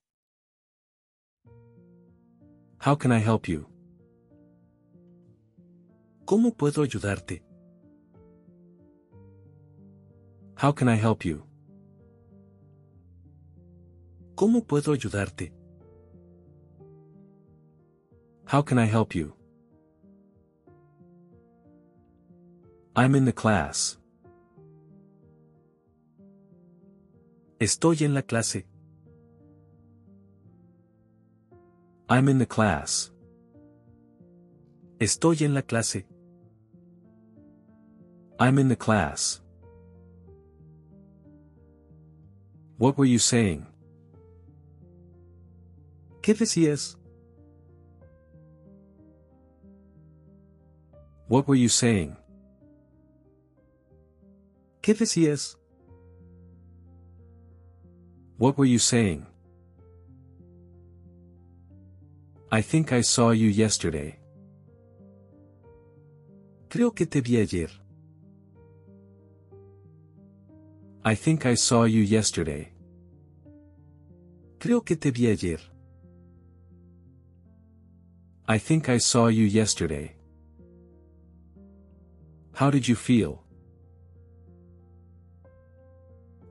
How 2.78 2.96
can 2.96 3.12
I 3.12 3.20
help 3.20 3.50
you? 3.50 3.68
¿Cómo 6.24 6.56
puedo 6.56 6.82
ayudarte? 6.82 7.47
How 10.58 10.72
can 10.72 10.90
I 10.90 10.96
help 10.96 11.24
you? 11.24 11.44
¿Cómo 14.36 14.66
puedo 14.66 14.92
ayudarte? 14.92 15.54
How 18.46 18.64
can 18.64 18.80
I 18.80 18.86
help 18.86 19.14
you? 19.14 19.36
I'm 22.96 23.14
in 23.14 23.26
the 23.26 23.34
class. 23.34 24.00
Estoy 27.60 28.04
en 28.04 28.16
la 28.16 28.24
clase. 28.24 28.66
I'm 32.10 32.30
in 32.30 32.40
the 32.40 32.48
class. 32.48 33.12
Estoy 35.00 35.44
en 35.44 35.54
la 35.54 35.62
clase. 35.62 36.06
I'm 38.40 38.58
in 38.58 38.70
the 38.70 38.76
class. 38.76 39.42
What 42.78 42.98
were 42.98 43.06
you 43.06 43.18
saying? 43.20 43.66
¿Qué 46.22 46.34
decías? 46.34 46.96
What 51.28 51.48
were 51.48 51.56
you 51.56 51.70
saying? 51.70 52.16
¿Qué 54.82 54.94
decías? 54.94 55.56
What 58.38 58.58
were 58.58 58.66
you 58.66 58.78
saying? 58.80 59.26
I 62.52 62.62
think 62.62 62.94
I 62.94 63.02
saw 63.02 63.32
you 63.32 63.50
yesterday. 63.50 64.20
Creo 66.70 66.94
que 66.94 67.06
te 67.06 67.22
vi 67.22 67.38
ayer. 67.38 67.72
I 71.08 71.16
think 71.16 71.46
I 71.46 71.56
saw 71.56 71.86
you 71.86 72.02
yesterday. 72.02 72.74
Creo 74.60 74.84
que 74.84 74.98
te 74.98 75.10
vi 75.10 75.28
ayer. 75.28 75.62
I 78.46 78.58
think 78.58 78.90
I 78.90 78.98
saw 78.98 79.28
you 79.28 79.46
yesterday. 79.46 80.18
How 82.52 82.70
did 82.70 82.90
you 82.90 82.96
feel? 82.96 83.42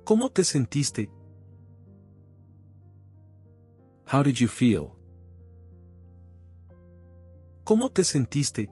¿Cómo 0.06 0.32
te 0.32 0.42
sentiste? 0.42 1.10
How 4.06 4.22
did 4.22 4.40
you 4.40 4.48
feel? 4.48 4.96
¿Cómo 7.66 7.92
te 7.92 8.04
sentiste? 8.04 8.70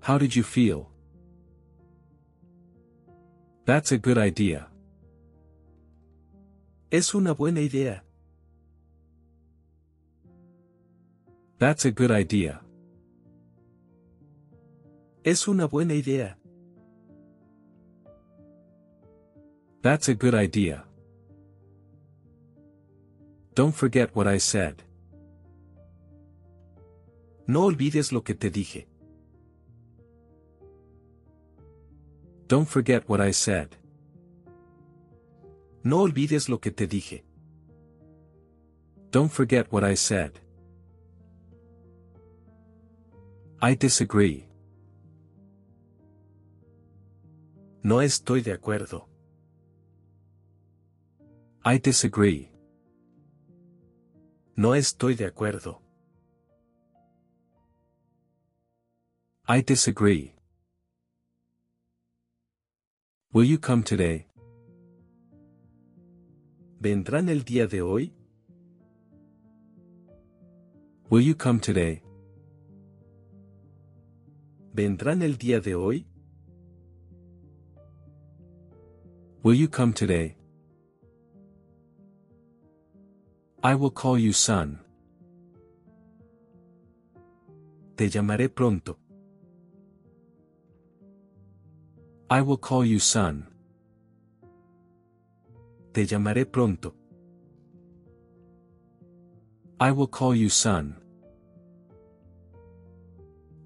How 0.00 0.18
did 0.18 0.34
you 0.34 0.42
feel? 0.42 0.97
That's 3.68 3.92
a 3.92 3.98
good 3.98 4.16
idea. 4.16 4.70
Es 6.90 7.14
una 7.14 7.34
buena 7.34 7.60
idea. 7.60 8.02
That's 11.58 11.84
a 11.84 11.90
good 11.90 12.10
idea. 12.10 12.62
Es 15.22 15.46
una 15.48 15.66
buena 15.66 15.92
idea. 15.92 16.38
That's 19.82 20.08
a 20.08 20.14
good 20.14 20.34
idea. 20.34 20.86
Don't 23.54 23.74
forget 23.74 24.16
what 24.16 24.26
I 24.26 24.38
said. 24.38 24.76
No 27.46 27.66
olvides 27.66 28.12
lo 28.12 28.22
que 28.22 28.32
te 28.32 28.48
dije. 28.48 28.88
Don't 32.48 32.66
forget 32.66 33.06
what 33.06 33.20
I 33.20 33.30
said. 33.30 33.76
No 35.84 36.00
olvides 36.00 36.48
lo 36.48 36.58
que 36.58 36.70
te 36.70 36.86
dije. 36.86 37.22
Don't 39.10 39.30
forget 39.30 39.70
what 39.70 39.84
I 39.84 39.94
said. 39.96 40.32
I 43.60 43.74
disagree. 43.74 44.48
No 47.82 48.00
estoy 48.00 48.40
de 48.40 48.52
acuerdo. 48.52 49.08
I 51.66 51.78
disagree. 51.78 52.50
No 54.56 54.74
estoy 54.74 55.16
de 55.16 55.26
acuerdo. 55.26 55.82
I 59.46 59.60
disagree. 59.60 60.37
Will 63.30 63.44
you 63.44 63.58
come 63.58 63.82
today? 63.82 64.26
¿Vendrán 66.80 67.28
el 67.28 67.44
día 67.44 67.66
de 67.66 67.82
hoy? 67.82 68.10
Will 71.10 71.20
you 71.20 71.34
come 71.34 71.60
today? 71.60 72.00
¿Vendrán 74.74 75.20
el 75.20 75.36
día 75.36 75.60
de 75.60 75.74
hoy? 75.74 76.06
Will 79.42 79.58
you 79.58 79.68
come 79.68 79.92
today? 79.92 80.34
I 83.62 83.74
will 83.74 83.90
call 83.90 84.16
you 84.18 84.32
son. 84.32 84.80
Te 87.94 88.08
llamaré 88.08 88.48
pronto. 88.48 88.98
I 92.30 92.42
will 92.42 92.58
call 92.58 92.84
you 92.84 92.98
son. 92.98 93.46
Te 95.94 96.04
llamaré 96.04 96.44
pronto. 96.44 96.92
I 99.80 99.92
will 99.92 100.08
call 100.08 100.34
you 100.34 100.50
son. 100.50 100.96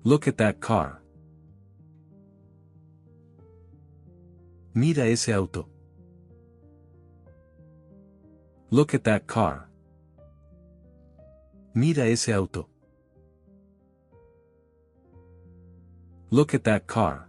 Look 0.04 0.28
at 0.28 0.38
that 0.38 0.60
car. 0.60 1.02
Mira 4.74 5.06
ese 5.06 5.30
auto. 5.30 5.66
Look 8.70 8.94
at 8.94 9.02
that 9.04 9.26
car. 9.26 9.68
Mira 11.74 12.04
ese 12.06 12.28
auto. 12.28 12.68
Look 16.30 16.54
at 16.54 16.62
that 16.62 16.86
car. 16.86 17.28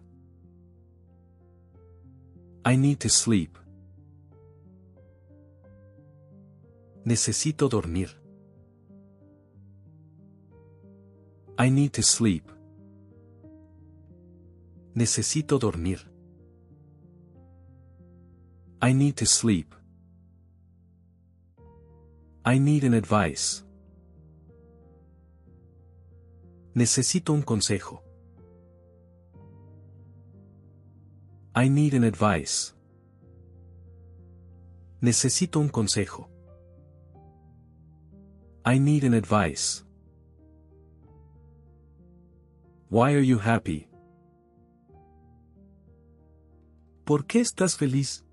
I 2.65 2.77
need 2.77 2.99
to 2.99 3.09
sleep. 3.09 3.57
Necesito 7.05 7.67
dormir. 7.67 8.17
I 11.57 11.69
need 11.69 11.91
to 11.91 12.01
sleep. 12.01 12.49
Necesito 14.95 15.59
dormir. 15.59 16.09
I 18.81 18.93
need 18.93 19.17
to 19.17 19.25
sleep. 19.25 19.75
I 22.45 22.59
need 22.59 22.85
an 22.85 22.93
advice. 22.93 23.65
Necesito 26.73 27.33
un 27.33 27.41
consejo. 27.41 28.02
I 31.55 31.69
need 31.69 31.93
an 31.93 32.03
advice. 32.03 32.73
Necesito 35.03 35.59
un 35.59 35.69
consejo. 35.69 36.27
I 38.65 38.79
need 38.79 39.03
an 39.03 39.13
advice. 39.13 39.83
Why 42.89 43.13
are 43.13 43.21
you 43.21 43.37
happy? 43.37 43.87
¿Por 47.05 47.25
qué 47.25 47.41
estás 47.41 47.75
feliz? 47.75 48.23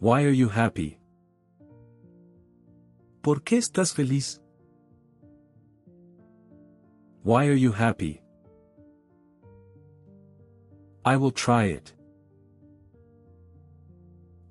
Why 0.00 0.24
are 0.24 0.34
you 0.34 0.48
happy? 0.48 0.98
¿Por 3.22 3.42
qué 3.42 3.58
estás 3.58 3.92
feliz? 3.92 4.40
Why 7.22 7.46
are 7.46 7.58
you 7.58 7.70
happy? 7.70 8.22
I 11.10 11.16
will 11.16 11.32
try 11.32 11.64
it. 11.64 11.92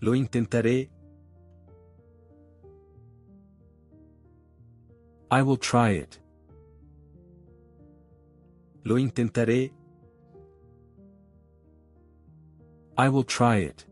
Lo 0.01 0.11
intentaré. 0.11 0.89
I 5.31 5.41
will 5.41 5.55
try 5.55 5.91
it. 5.91 6.19
Lo 8.83 8.95
intentaré. 8.95 9.71
I 12.97 13.07
will 13.07 13.23
try 13.23 13.57
it. 13.59 13.85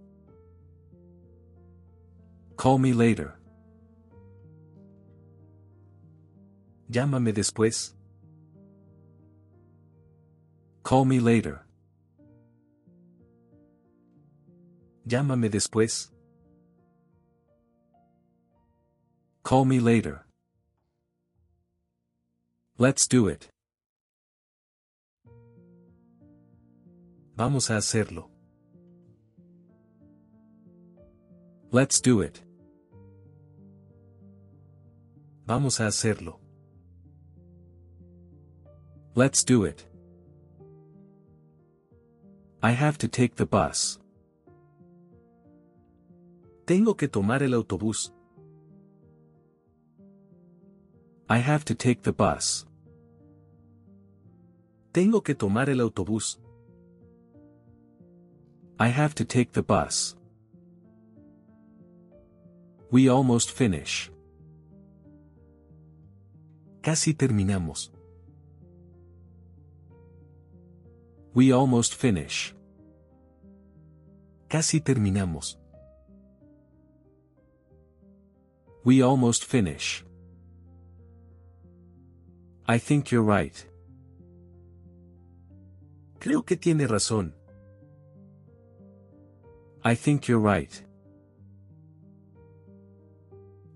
Call 2.57 2.79
me 2.79 2.91
later. 2.91 3.39
Llámame 6.91 7.31
después. 7.31 7.93
Call 10.83 11.05
me 11.05 11.21
later. 11.21 11.66
Llámame 15.07 15.49
después. 15.49 16.11
Call 19.41 19.63
me 19.63 19.79
later. 19.79 20.25
Let's 22.77 23.07
do 23.07 23.29
it. 23.29 23.47
Vamos 27.37 27.69
a 27.69 27.77
hacerlo. 27.77 28.29
Let's 31.71 32.01
do 32.01 32.21
it. 32.21 32.43
Vamos 35.45 35.79
a 35.79 35.87
hacerlo. 35.87 36.41
Let's 39.15 39.45
do 39.45 39.63
it. 39.63 39.87
I 42.61 42.71
have 42.71 42.97
to 42.97 43.07
take 43.07 43.35
the 43.35 43.45
bus. 43.45 43.99
Tengo 46.67 46.97
que 46.97 47.07
tomar 47.07 47.43
el 47.43 47.53
autobús. 47.53 48.13
I 51.29 51.37
have 51.39 51.63
to 51.63 51.73
take 51.73 52.01
the 52.01 52.11
bus. 52.11 52.67
Tengo 54.91 55.21
que 55.21 55.33
tomar 55.33 55.69
el 55.69 55.79
autobús. 55.79 56.41
I 58.77 58.89
have 58.89 59.15
to 59.15 59.23
take 59.23 59.53
the 59.53 59.61
bus. 59.61 60.17
We 62.91 63.07
almost 63.07 63.49
finish. 63.49 64.11
Casi 66.81 67.13
terminamos. 67.13 67.93
We 71.33 71.53
almost 71.53 71.95
finish. 71.95 72.53
Casi 74.49 74.81
terminamos. 74.81 75.57
We 78.87 79.01
almost 79.01 79.43
finish. 79.43 80.05
I 82.69 82.77
think 82.77 83.11
you're 83.11 83.21
right. 83.21 83.53
Creo 86.21 86.45
que 86.45 86.55
tiene 86.55 86.87
razón. 86.87 87.33
I 89.83 89.93
think 89.93 90.29
you're 90.29 90.39
right. 90.39 90.71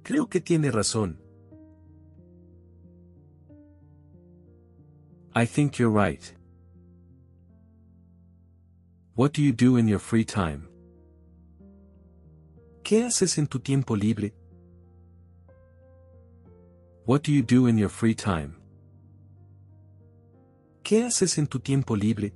Creo 0.03 0.29
que 0.29 0.39
tiene 0.39 0.71
razón. 0.71 1.17
I 5.35 5.43
think 5.43 5.77
you're 5.77 5.89
right. 5.89 6.33
What 9.15 9.33
do 9.33 9.41
you 9.41 9.51
do 9.51 9.75
in 9.75 9.89
your 9.89 9.99
free 9.99 10.23
time? 10.23 10.69
¿Qué 12.85 13.03
haces 13.03 13.37
en 13.37 13.47
tu 13.47 13.59
tiempo 13.59 13.97
libre? 13.97 14.40
What 17.05 17.23
do 17.23 17.31
you 17.31 17.41
do 17.41 17.65
in 17.65 17.77
your 17.79 17.89
free 17.89 18.13
time? 18.13 18.55
¿Qué 20.83 21.03
haces 21.03 21.37
en 21.39 21.47
tu 21.47 21.59
tiempo 21.59 21.95
libre? 21.95 22.31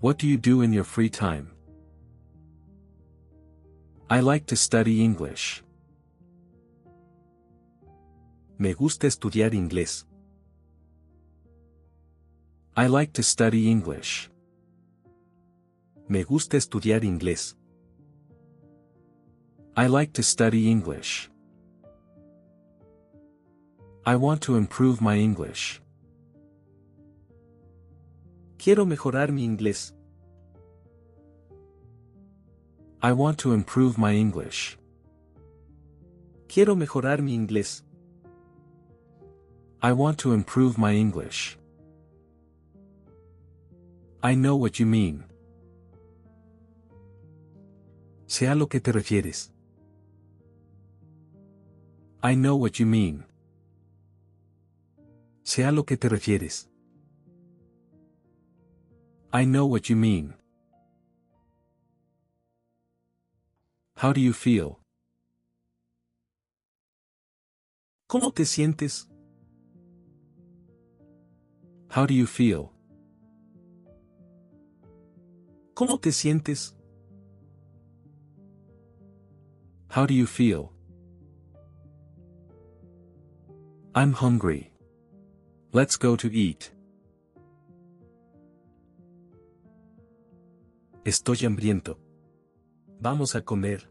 What 0.00 0.18
do 0.18 0.26
you 0.26 0.36
do 0.36 0.62
in 0.62 0.72
your 0.72 0.84
free 0.84 1.08
time? 1.08 1.52
I 4.10 4.20
like 4.20 4.46
to 4.46 4.56
study 4.56 5.02
English. 5.02 5.62
Me 8.58 8.72
gusta 8.74 9.06
estudiar 9.06 9.52
inglés. 9.54 10.06
I 12.76 12.88
like 12.88 13.12
to 13.12 13.22
study 13.22 13.70
English. 13.70 14.28
Me 16.08 16.24
gusta 16.24 16.56
estudiar 16.56 17.04
inglés. 17.04 17.54
I 19.76 19.86
like 19.86 20.12
to 20.14 20.22
study 20.22 20.68
English. 20.68 21.30
I 24.08 24.14
want 24.14 24.40
to 24.42 24.54
improve 24.54 25.00
my 25.00 25.16
English. 25.16 25.80
Quiero 28.56 28.86
mejorar 28.86 29.32
mi 29.32 29.44
inglés. 29.44 29.94
I 33.02 33.10
want 33.10 33.38
to 33.38 33.52
improve 33.52 33.98
my 33.98 34.12
English. 34.12 34.78
Quiero 36.46 36.76
mejorar 36.76 37.20
mi 37.20 37.36
inglés. 37.36 37.82
I 39.82 39.90
want 39.90 40.18
to 40.18 40.32
improve 40.32 40.78
my 40.78 40.92
English. 40.92 41.58
I 44.22 44.36
know 44.36 44.54
what 44.54 44.78
you 44.78 44.86
mean. 44.86 45.24
Sé 48.28 48.48
a 48.48 48.54
lo 48.54 48.68
que 48.68 48.78
te 48.78 48.92
refieres. 48.92 49.50
I 52.22 52.36
know 52.36 52.54
what 52.54 52.78
you 52.78 52.86
mean. 52.86 53.25
Sé 55.46 55.64
a 55.64 55.70
lo 55.70 55.84
que 55.84 55.96
te 55.96 56.08
refieres. 56.08 56.68
I 59.32 59.44
know 59.44 59.64
what 59.64 59.82
you 59.88 59.94
mean. 59.94 60.34
How 63.94 64.12
do 64.12 64.20
you 64.20 64.32
feel? 64.32 64.80
¿Cómo 68.08 68.32
te 68.32 68.44
sientes? 68.44 69.08
How 71.94 72.06
do 72.06 72.12
you 72.12 72.26
feel? 72.26 72.72
¿Cómo 75.74 76.00
te 76.00 76.10
sientes? 76.10 76.74
How 79.94 80.06
do 80.06 80.12
you 80.12 80.26
feel? 80.26 80.72
I'm 83.94 84.12
hungry. 84.12 84.72
Let's 85.76 85.96
go 85.98 86.16
to 86.16 86.28
eat. 86.32 86.70
Estoy 91.04 91.44
hambriento. 91.44 91.98
Vamos 93.02 93.34
a 93.34 93.42
comer. 93.42 93.82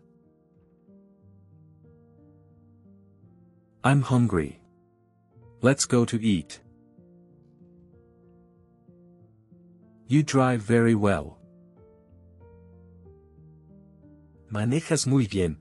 I'm 3.83 4.01
hungry. 4.01 4.59
Let's 5.61 5.85
go 5.85 6.05
to 6.05 6.17
eat. 6.19 6.59
You 10.07 10.23
drive 10.23 10.61
very 10.61 10.95
well. 10.95 11.37
Manejas 14.51 15.05
muy 15.05 15.27
bien. 15.27 15.57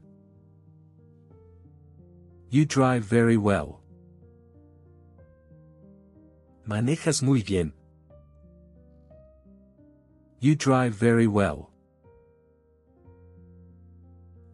You 2.49 2.65
drive 2.65 3.05
very 3.05 3.37
well. 3.37 3.84
Manejas 6.67 7.23
muy 7.23 7.43
bien. 7.43 7.75
You 10.41 10.55
drive 10.55 10.95
very 10.95 11.27
well. 11.27 11.71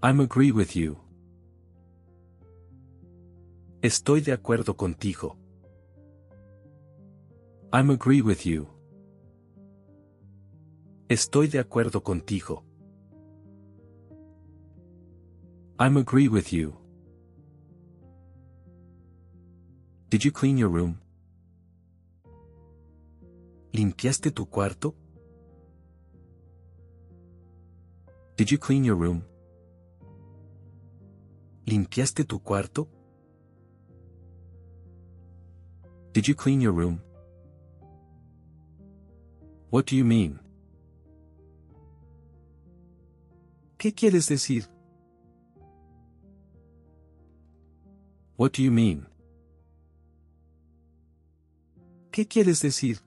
I'm 0.02 0.20
agree 0.20 0.50
with 0.50 0.74
you. 0.74 0.98
Estoy 3.82 4.22
de 4.22 4.32
acuerdo 4.32 4.76
contigo. 4.76 5.36
I'm 7.72 7.90
agree 7.90 8.22
with 8.22 8.44
you. 8.44 8.66
Estoy 11.08 11.48
de 11.48 11.60
acuerdo 11.60 12.02
contigo. 12.02 12.64
I'm 15.78 15.96
agree 15.96 16.28
with 16.28 16.52
you. 16.52 16.76
Did 20.08 20.24
you 20.24 20.32
clean 20.32 20.58
your 20.58 20.68
room? 20.68 20.98
¿Limpiaste 23.72 24.32
tu 24.32 24.46
cuarto? 24.46 24.94
Did 28.36 28.48
you 28.50 28.58
clean 28.58 28.84
your 28.84 28.96
room? 28.96 29.22
¿Limpiaste 31.66 32.24
tu 32.24 32.40
cuarto? 32.40 32.88
Did 36.12 36.26
you 36.26 36.34
clean 36.34 36.60
your 36.60 36.72
room? 36.72 37.00
What 39.70 39.86
do 39.86 39.94
you 39.94 40.04
mean? 40.04 40.40
¿Qué 43.78 43.94
quieres 43.94 44.26
decir? 44.26 44.64
What 48.36 48.52
do 48.52 48.62
you 48.62 48.72
mean? 48.72 49.06
¿Qué 52.10 52.26
quieres 52.26 52.60
decir? 52.62 52.98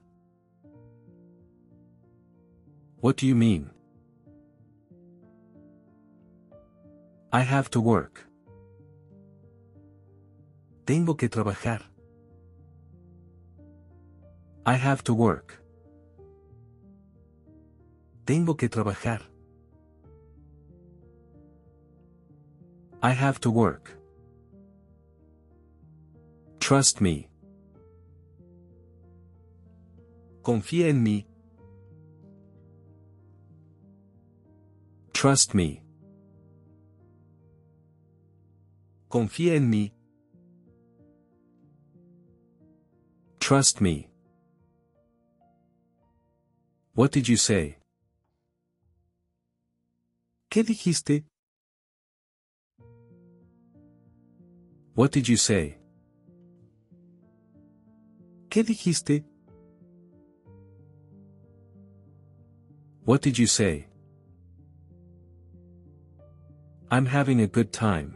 What 3.04 3.18
do 3.18 3.26
you 3.26 3.34
mean? 3.34 3.68
I 7.30 7.40
have 7.40 7.68
to 7.72 7.80
work. 7.82 8.26
Tengo 10.86 11.12
que 11.12 11.28
trabajar. 11.28 11.82
I 14.64 14.76
have 14.76 15.04
to 15.04 15.12
work. 15.12 15.60
Tengo 18.24 18.54
que 18.54 18.70
trabajar. 18.70 19.20
I 23.02 23.10
have 23.10 23.38
to 23.40 23.50
work. 23.50 23.90
Trust 26.58 27.02
me. 27.02 27.28
Confía 30.42 30.88
en 30.88 31.02
mí. 31.02 31.26
Trust 35.24 35.54
me. 35.54 35.82
Confía 39.08 39.54
en 39.54 39.70
mí. 39.70 39.90
Trust 43.38 43.80
me. 43.80 44.10
What 46.94 47.10
did 47.10 47.26
you 47.26 47.38
say? 47.38 47.78
¿Qué 50.50 50.62
dijiste? 50.62 51.24
What 54.94 55.10
did 55.10 55.26
you 55.26 55.38
say? 55.38 55.78
¿Qué 58.50 58.62
dijiste? 58.62 59.24
What 63.06 63.22
did 63.22 63.38
you 63.38 63.46
say? 63.46 63.86
I'm 66.94 67.06
having 67.06 67.40
a 67.40 67.48
good 67.48 67.72
time. 67.72 68.14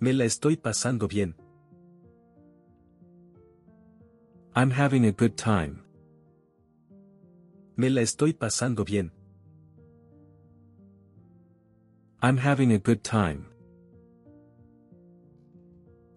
Me 0.00 0.14
la 0.14 0.24
estoy 0.24 0.56
pasando 0.56 1.06
bien. 1.06 1.34
I'm 4.56 4.70
having 4.70 5.04
a 5.04 5.12
good 5.12 5.36
time. 5.36 5.84
Me 7.76 7.90
la 7.90 8.00
estoy 8.00 8.32
pasando 8.32 8.86
bien. 8.86 9.10
I'm 12.22 12.38
having 12.38 12.72
a 12.72 12.78
good 12.78 13.04
time. 13.04 13.44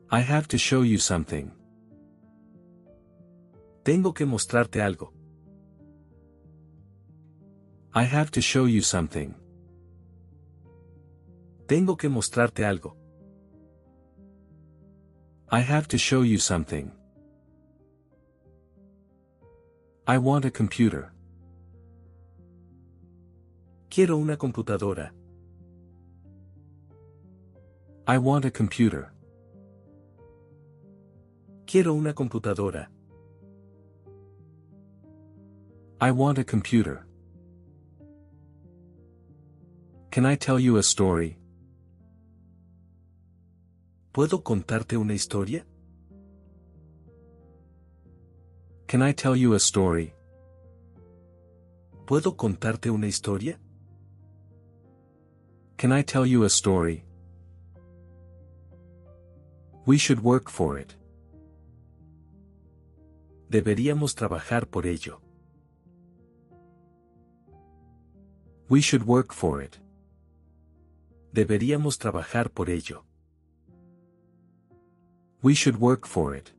I 0.10 0.22
have 0.22 0.48
to 0.48 0.58
show 0.58 0.84
you 0.84 0.98
something. 0.98 1.52
Tengo 3.84 4.14
que 4.14 4.26
mostrarte 4.26 4.82
algo. 4.82 5.12
I 7.94 8.04
have 8.04 8.32
to 8.32 8.40
show 8.40 8.64
you 8.64 8.82
something. 8.82 9.36
Tengo 11.68 11.98
que 11.98 12.10
mostrarte 12.10 12.64
algo. 12.64 12.96
I 15.52 15.62
have 15.62 15.88
to 15.88 15.98
show 15.98 16.22
you 16.22 16.38
something. 16.38 16.92
I 20.08 20.20
want 20.20 20.46
a 20.46 20.52
computer. 20.52 21.12
Quiero 23.90 24.18
una 24.18 24.38
computadora. 24.38 25.12
I 28.08 28.20
want 28.20 28.46
a 28.46 28.52
computer. 28.52 29.12
Quiero 31.66 31.96
una 31.96 32.14
computadora. 32.14 32.88
I 36.00 36.12
want 36.12 36.38
a 36.38 36.44
computer. 36.44 37.08
Can 40.12 40.28
I 40.28 40.36
tell 40.36 40.60
you 40.60 40.78
a 40.78 40.84
story? 40.84 41.40
¿Puedo 44.16 44.44
contarte 44.44 44.96
una 44.96 45.14
historia? 45.14 45.68
Can 48.88 49.06
I 49.06 49.14
tell 49.14 49.36
you 49.36 49.54
a 49.54 49.58
story? 49.58 50.14
¿Puedo 52.06 52.38
contarte 52.38 52.90
una 52.90 53.08
historia? 53.08 53.60
Can 55.76 55.92
I 55.92 56.02
tell 56.02 56.26
you 56.26 56.46
a 56.46 56.48
story? 56.48 57.04
We 59.86 59.98
should 59.98 60.22
work 60.24 60.50
for 60.50 60.80
it. 60.80 60.94
Deberíamos 63.50 64.16
trabajar 64.16 64.66
por 64.66 64.86
ello. 64.88 65.20
We 68.70 68.80
should 68.80 69.04
work 69.06 69.34
for 69.34 69.62
it. 69.62 69.76
Deberíamos 71.34 71.98
trabajar 71.98 72.50
por 72.50 72.70
ello. 72.70 73.04
We 75.46 75.54
should 75.54 75.80
work 75.80 76.08
for 76.08 76.34
it. 76.34 76.52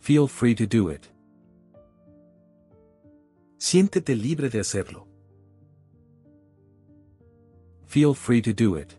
Feel 0.00 0.26
free 0.26 0.54
to 0.56 0.66
do 0.66 0.88
it. 0.88 1.08
Siéntete 3.56 4.16
libre 4.16 4.48
de 4.48 4.58
hacerlo. 4.58 5.06
Feel 7.86 8.14
free 8.14 8.42
to 8.42 8.52
do 8.52 8.74
it. 8.74 8.96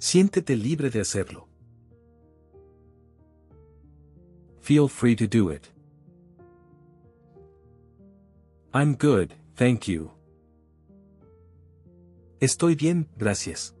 Siéntete 0.00 0.56
libre 0.56 0.90
de 0.90 0.98
hacerlo. 0.98 1.46
Feel 4.60 4.88
free 4.88 5.14
to 5.14 5.28
do 5.28 5.50
it. 5.50 5.70
I'm 8.72 8.96
good, 8.96 9.34
thank 9.54 9.86
you. 9.86 10.10
Estoy 12.40 12.74
bien, 12.74 13.06
gracias. 13.16 13.72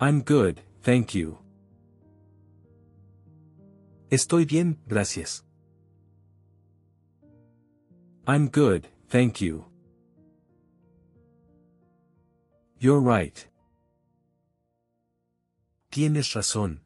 I'm 0.00 0.22
good, 0.22 0.60
thank 0.82 1.14
you. 1.14 1.38
Estoy 4.10 4.44
bien, 4.44 4.78
gracias. 4.88 5.44
I'm 8.26 8.48
good, 8.48 8.88
thank 9.08 9.40
you. 9.40 9.64
You're 12.78 13.00
right. 13.00 13.46
Tienes 15.90 16.34
razón. 16.34 16.80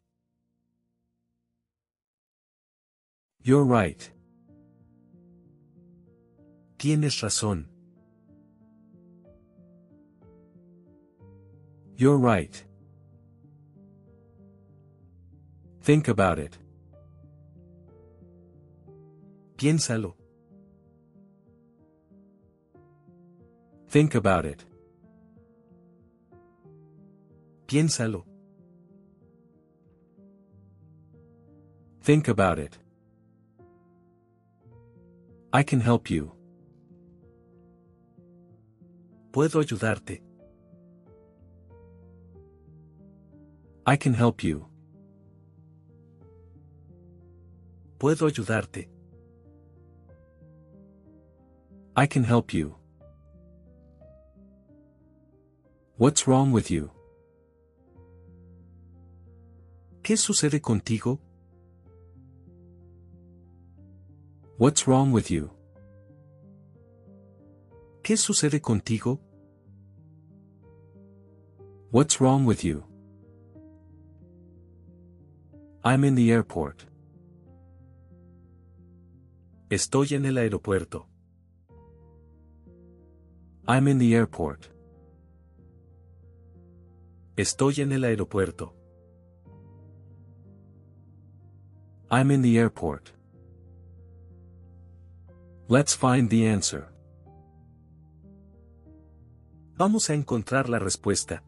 You're 3.43 3.65
right. 3.65 4.11
Tienes 6.79 7.23
razón. 7.23 7.67
You're 11.97 12.19
right. 12.19 12.68
Think 15.89 16.07
about 16.09 16.39
it. 16.39 16.59
Piénsalo. 19.57 20.13
Think 23.89 24.15
about 24.15 24.45
it. 24.45 24.67
Piénsalo. 27.67 28.27
Think 32.03 32.29
about 32.29 32.59
it. 32.59 32.79
I 35.55 35.63
can 35.63 35.81
help 35.81 36.11
you. 36.11 36.33
Puedo 39.33 39.63
ayudarte. 39.63 40.21
I 43.87 43.97
can 43.97 44.13
help 44.13 44.45
you. 44.45 44.68
Puedo 47.99 48.27
ayudarte. 48.27 48.89
I 51.97 52.07
can 52.07 52.23
help 52.23 52.55
you. 52.55 52.77
What's 55.97 56.29
wrong 56.29 56.53
with 56.53 56.71
you? 56.71 56.93
¿Qué 60.01 60.17
sucede 60.17 60.61
contigo? 60.61 61.19
What's 64.59 64.87
wrong 64.87 65.11
with 65.11 65.29
you? 65.29 65.51
¿Qué 68.05 68.17
sucede 68.17 68.61
contigo? 68.61 69.19
What's 71.91 72.21
wrong 72.21 72.45
with 72.45 72.63
you? 72.63 72.85
I'm 75.85 76.05
in 76.05 76.15
the 76.15 76.31
airport. 76.31 76.85
Estoy 79.71 80.15
en 80.15 80.25
el 80.25 80.39
aeropuerto. 80.39 81.09
I'm 83.67 83.87
in 83.87 83.99
the 83.99 84.15
airport. 84.15 84.67
Estoy 87.37 87.83
en 87.83 87.93
el 87.93 88.05
aeropuerto. 88.05 88.75
I'm 92.11 92.31
in 92.31 92.41
the 92.41 92.57
airport. 92.57 93.13
Let's 95.69 95.95
find 95.95 96.31
the 96.31 96.49
answer. 96.49 96.89
Vamos 99.77 100.09
a 100.09 100.15
encontrar 100.15 100.71
la 100.71 100.79
respuesta. 100.79 101.43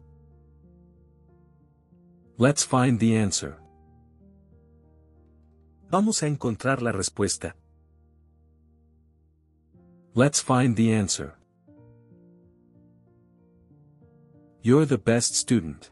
Let's 2.37 2.63
find 2.63 2.99
the 2.99 3.17
answer. 3.17 3.57
Vamos 5.89 6.21
a 6.21 6.27
encontrar 6.27 6.83
la 6.83 6.91
respuesta. 6.91 7.55
Let's 10.13 10.41
find 10.41 10.75
the 10.75 10.91
answer. 10.91 11.35
You're 14.61 14.85
the 14.85 14.97
best 14.97 15.35
student. 15.35 15.89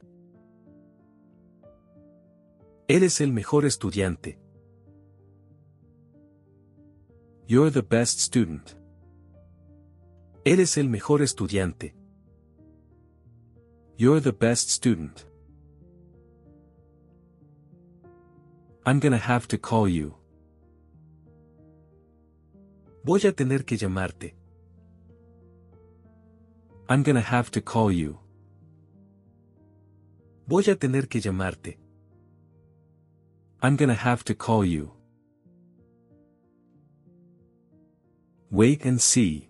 Eres 2.90 3.22
el 3.22 3.32
mejor 3.32 3.64
estudiante. 3.64 4.38
You're 7.48 7.70
the 7.70 7.82
best 7.82 8.20
student. 8.20 8.76
Eres 10.46 10.78
el 10.78 10.90
mejor 10.90 11.22
estudiante. 11.22 11.94
You're 13.96 14.20
the 14.20 14.34
best 14.34 14.70
student. 14.70 15.26
I'm 18.86 19.00
gonna 19.00 19.18
have 19.18 19.48
to 19.48 19.58
call 19.58 19.88
you. 19.88 20.19
Voy 23.10 23.26
a 23.26 23.34
tener 23.34 23.66
que 23.66 23.76
llamarte. 23.76 24.36
I'm 26.88 27.02
gonna 27.02 27.24
have 27.24 27.50
to 27.50 27.60
call 27.60 27.92
you. 27.92 28.20
Voy 30.46 30.70
a 30.70 30.76
tener 30.76 31.08
que 31.08 31.20
llamarte. 31.20 31.80
I'm 33.64 33.78
gonna 33.78 33.96
have 33.96 34.24
to 34.26 34.36
call 34.36 34.64
you. 34.64 34.92
Wait 38.52 38.86
and 38.86 39.00
see. 39.00 39.50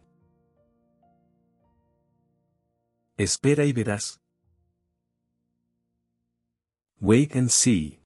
Espera 3.17 3.65
y 3.65 3.73
verás. 3.73 4.21
Wait 7.01 7.35
and 7.35 7.49
see. 7.49 7.99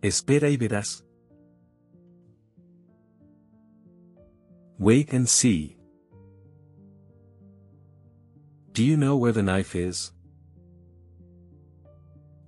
Espera 0.00 0.48
y 0.48 0.56
verás. 0.56 1.04
Wait 4.80 5.12
and 5.12 5.28
see. 5.28 5.76
Do 8.72 8.82
you 8.82 8.96
know 8.96 9.14
where 9.18 9.30
the 9.30 9.42
knife 9.42 9.74
is? 9.74 10.14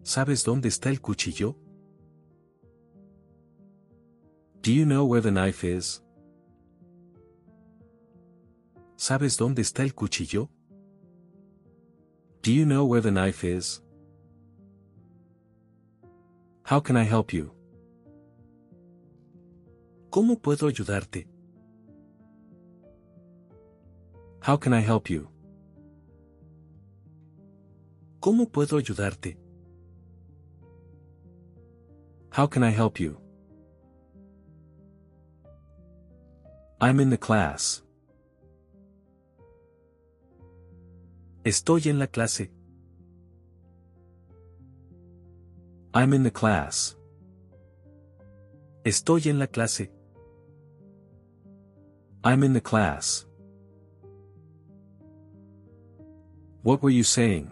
¿Sabes 0.03 0.43
dónde 0.43 0.68
está 0.68 0.89
el 0.89 1.03
cuchillo? 1.03 1.57
Do 4.62 4.72
you 4.72 4.87
know 4.87 5.05
where 5.05 5.20
the 5.20 5.30
knife 5.30 5.62
is? 5.62 6.01
¿Sabes 8.97 9.37
dónde 9.37 9.61
está 9.61 9.83
el 9.83 9.93
cuchillo? 9.93 10.49
Do 12.41 12.51
you 12.51 12.64
know 12.64 12.87
where 12.87 13.03
the 13.03 13.11
knife 13.11 13.45
is? 13.45 13.83
How 16.62 16.80
can 16.80 16.97
I 16.97 17.05
help 17.05 17.35
you? 17.35 17.53
¿Cómo 20.09 20.41
puedo 20.41 20.66
ayudarte? 20.66 21.32
How 24.43 24.57
can 24.57 24.72
I 24.72 24.80
help 24.80 25.09
you? 25.09 25.28
¿Cómo 28.20 28.51
puedo 28.51 28.76
ayudarte? 28.76 29.38
How 32.30 32.49
can 32.49 32.64
I 32.64 32.70
help 32.70 32.99
you? 32.99 33.20
I'm 36.80 36.99
in 36.99 37.11
the 37.11 37.18
class. 37.18 37.84
Estoy 41.45 41.86
en 41.88 42.01
la 42.01 42.09
clase. 42.09 42.51
I'm 45.95 46.12
in 46.12 46.24
the 46.24 46.32
class. 46.32 46.97
Estoy 48.84 49.28
en 49.28 49.38
la 49.38 49.47
clase. 49.47 49.88
I'm 52.24 52.43
in 52.43 52.55
the 52.55 52.61
class. 52.61 53.24
What 56.62 56.82
were 56.82 56.90
you 56.90 57.02
saying? 57.02 57.50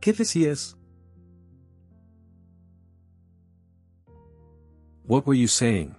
¿Qué 0.00 0.12
decías? 0.12 0.74
What 5.06 5.26
were 5.26 5.34
you 5.34 5.48
saying? 5.48 5.94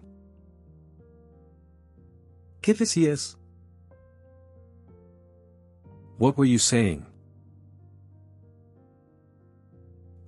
¿Qué 2.62 2.74
decías? 2.74 3.36
What 6.18 6.38
were 6.38 6.46
you 6.46 6.58
saying? 6.58 7.06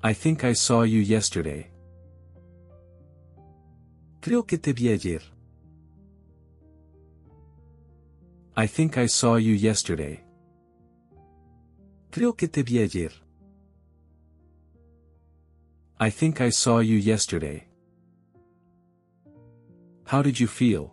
I 0.03 0.13
think 0.13 0.43
I 0.43 0.53
saw 0.53 0.83
you 0.83 1.01
yesterday. 1.01 1.71
Creo 4.21 4.45
que 4.45 4.57
te 4.57 4.73
vi 4.73 4.89
ayer. 4.89 5.21
I 8.59 8.67
think 8.67 8.97
I 8.97 9.05
saw 9.05 9.35
you 9.37 9.53
yesterday. 9.53 10.19
Creo 12.11 12.35
que 12.35 12.49
te 12.49 12.61
vi 12.61 12.79
ayer. 12.79 13.13
I 15.97 16.09
think 16.09 16.41
I 16.41 16.49
saw 16.49 16.79
you 16.79 16.97
yesterday. 16.97 17.69
How 20.03 20.21
did 20.21 20.41
you 20.41 20.47
feel? 20.47 20.91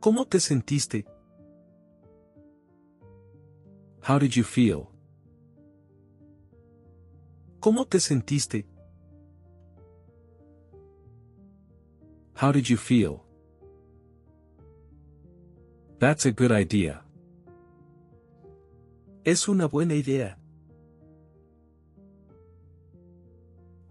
¿Cómo 0.00 0.28
te 0.28 0.38
sentiste? 0.38 1.06
How 4.02 4.18
did 4.18 4.36
you 4.36 4.44
feel? 4.44 4.90
¿Cómo 7.58 7.88
te 7.88 8.00
sentiste? 8.00 8.66
How 12.34 12.52
did 12.52 12.68
you 12.68 12.76
feel? 12.76 13.24
That's 16.02 16.26
a 16.26 16.32
good 16.32 16.50
idea. 16.50 17.04
Es 19.24 19.46
una 19.46 19.68
buena 19.68 19.94
idea. 19.94 20.36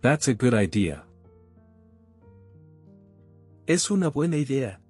That's 0.01 0.28
a 0.28 0.34
good 0.34 0.53
idea. 0.53 1.05
Es 3.66 3.89
una 3.89 4.09
buena 4.09 4.36
idea. 4.36 4.82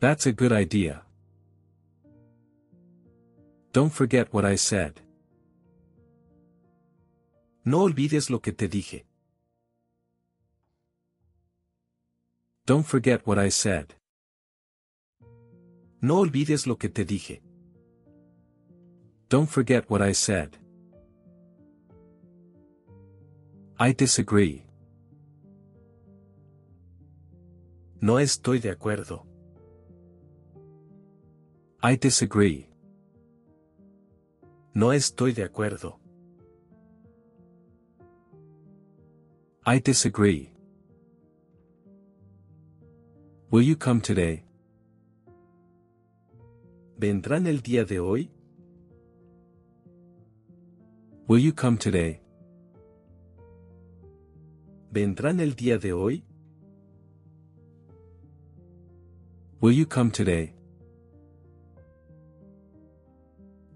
That's 0.00 0.26
a 0.26 0.32
good 0.32 0.50
idea. 0.50 1.04
Don't 3.72 3.92
forget 3.92 4.34
what 4.34 4.44
I 4.44 4.56
said. 4.56 4.94
No 7.64 7.82
olvides 7.84 8.30
lo 8.30 8.40
que 8.40 8.50
te 8.50 8.66
dije. 8.66 9.06
Don't 12.66 12.84
forget 12.84 13.24
what 13.24 13.38
I 13.38 13.48
said. 13.48 13.94
No 16.00 16.18
olvides 16.18 16.66
lo 16.66 16.76
que 16.76 16.88
te 16.88 17.04
dije. 17.04 17.40
Don't 19.28 19.48
forget 19.48 19.88
what 19.88 20.02
I 20.02 20.12
said. 20.12 20.56
I 23.78 23.92
disagree. 23.92 24.64
No 28.00 28.18
estoy 28.18 28.58
de 28.58 28.70
acuerdo. 28.70 29.24
I 31.84 31.96
disagree. 31.96 32.68
No 34.74 34.92
estoy 34.92 35.34
de 35.34 35.44
acuerdo. 35.44 36.00
I 39.64 39.78
disagree. 39.78 40.55
Will 43.56 43.64
you 43.64 43.76
come 43.76 44.02
today? 44.02 44.44
¿Vendrán 46.98 47.46
el 47.46 47.62
día 47.62 47.86
de 47.86 47.98
hoy? 47.98 48.28
Will 51.26 51.40
you 51.40 51.54
come 51.54 51.78
today? 51.78 52.20
¿Vendrán 54.92 55.40
el 55.40 55.54
día 55.54 55.78
de 55.78 55.94
hoy? 55.94 56.22
Will 59.62 59.72
you 59.72 59.86
come 59.86 60.10
today? 60.10 60.52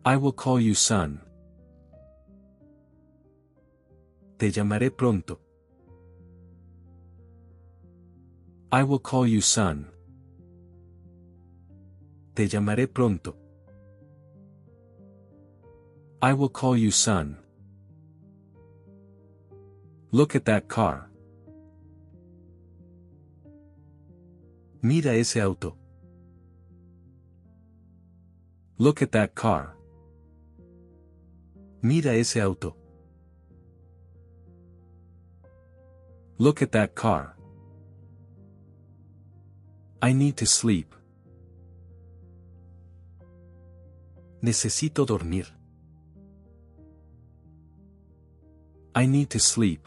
I 0.04 0.16
will 0.16 0.34
call 0.34 0.60
you 0.60 0.74
son. 0.74 1.22
Te 4.36 4.50
llamaré 4.50 4.90
pronto. 4.90 5.40
I 8.72 8.84
will 8.84 9.00
call 9.00 9.26
you 9.26 9.40
son. 9.40 9.88
Te 12.36 12.46
llamaré 12.46 12.86
pronto. 12.86 13.34
I 16.22 16.32
will 16.34 16.50
call 16.50 16.76
you 16.76 16.92
son. 16.92 17.36
Look 20.12 20.36
at 20.36 20.44
that 20.44 20.68
car. 20.68 21.10
Mira 24.82 25.14
ese 25.14 25.38
auto. 25.38 25.74
Look 28.78 29.02
at 29.02 29.10
that 29.10 29.34
car. 29.34 29.74
Mira 31.82 32.12
ese 32.14 32.36
auto. 32.36 32.76
Look 36.38 36.62
at 36.62 36.70
that 36.70 36.94
car. 36.94 37.34
I 40.03 40.14
need 40.14 40.36
to 40.36 40.46
sleep. 40.46 40.94
Necesito 44.42 45.05
dormir. 45.05 45.46
I 48.94 49.07
need 49.07 49.28
to 49.28 49.38
sleep. 49.38 49.86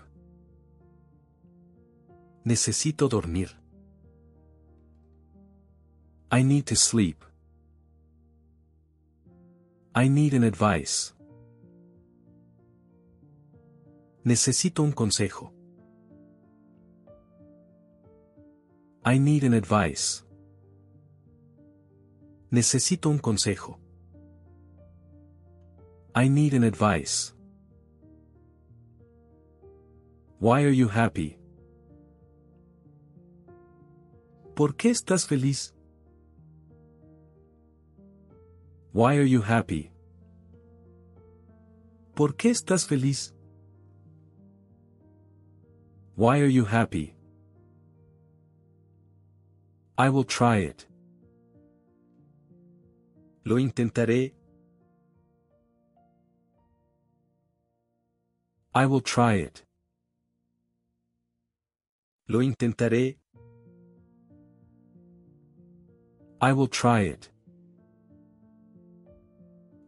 Necesito 2.46 3.10
dormir. 3.10 3.50
I 6.30 6.44
need 6.44 6.66
to 6.68 6.76
sleep. 6.76 7.26
I 9.96 10.10
need 10.10 10.34
an 10.36 10.44
advice. 10.44 11.14
Necesito 14.24 14.84
un 14.84 14.92
consejo. 14.92 15.53
I 19.06 19.18
need 19.18 19.44
an 19.44 19.54
advice. 19.54 20.24
Necesito 22.52 23.10
un 23.10 23.20
consejo. 23.20 23.78
I 26.16 26.30
need 26.30 26.54
an 26.54 26.64
advice. 26.64 27.34
Why 30.40 30.64
are 30.64 30.72
you 30.72 30.88
happy? 30.88 31.38
¿Por 34.56 34.76
qué 34.76 34.92
estás 34.92 35.26
feliz? 35.26 35.74
Why 38.94 39.18
are 39.18 39.28
you 39.28 39.42
happy? 39.42 39.92
¿Por 42.16 42.36
qué 42.36 42.52
estás 42.52 42.86
feliz? 42.86 43.34
Why 46.16 46.40
are 46.40 46.52
you 46.52 46.64
happy? 46.64 47.16
I 49.96 50.10
will 50.10 50.24
try 50.24 50.58
it. 50.58 50.88
Lo 53.46 53.58
intentaré. 53.58 54.34
I 58.74 58.88
will 58.88 59.02
try 59.02 59.36
it. 59.36 59.64
Lo 62.28 62.40
intentaré. 62.40 63.18
I 66.42 66.54
will 66.54 66.68
try 66.68 67.02
it. 67.02 67.30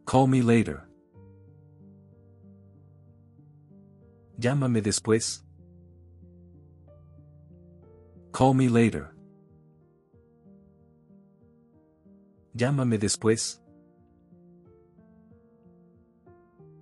Call 0.04 0.28
me 0.28 0.40
later. 0.40 0.88
Llámame 4.38 4.80
después. 4.82 5.42
Call 8.30 8.54
me 8.54 8.68
later. 8.68 9.15
Llámame 12.56 12.98
después. 12.98 13.60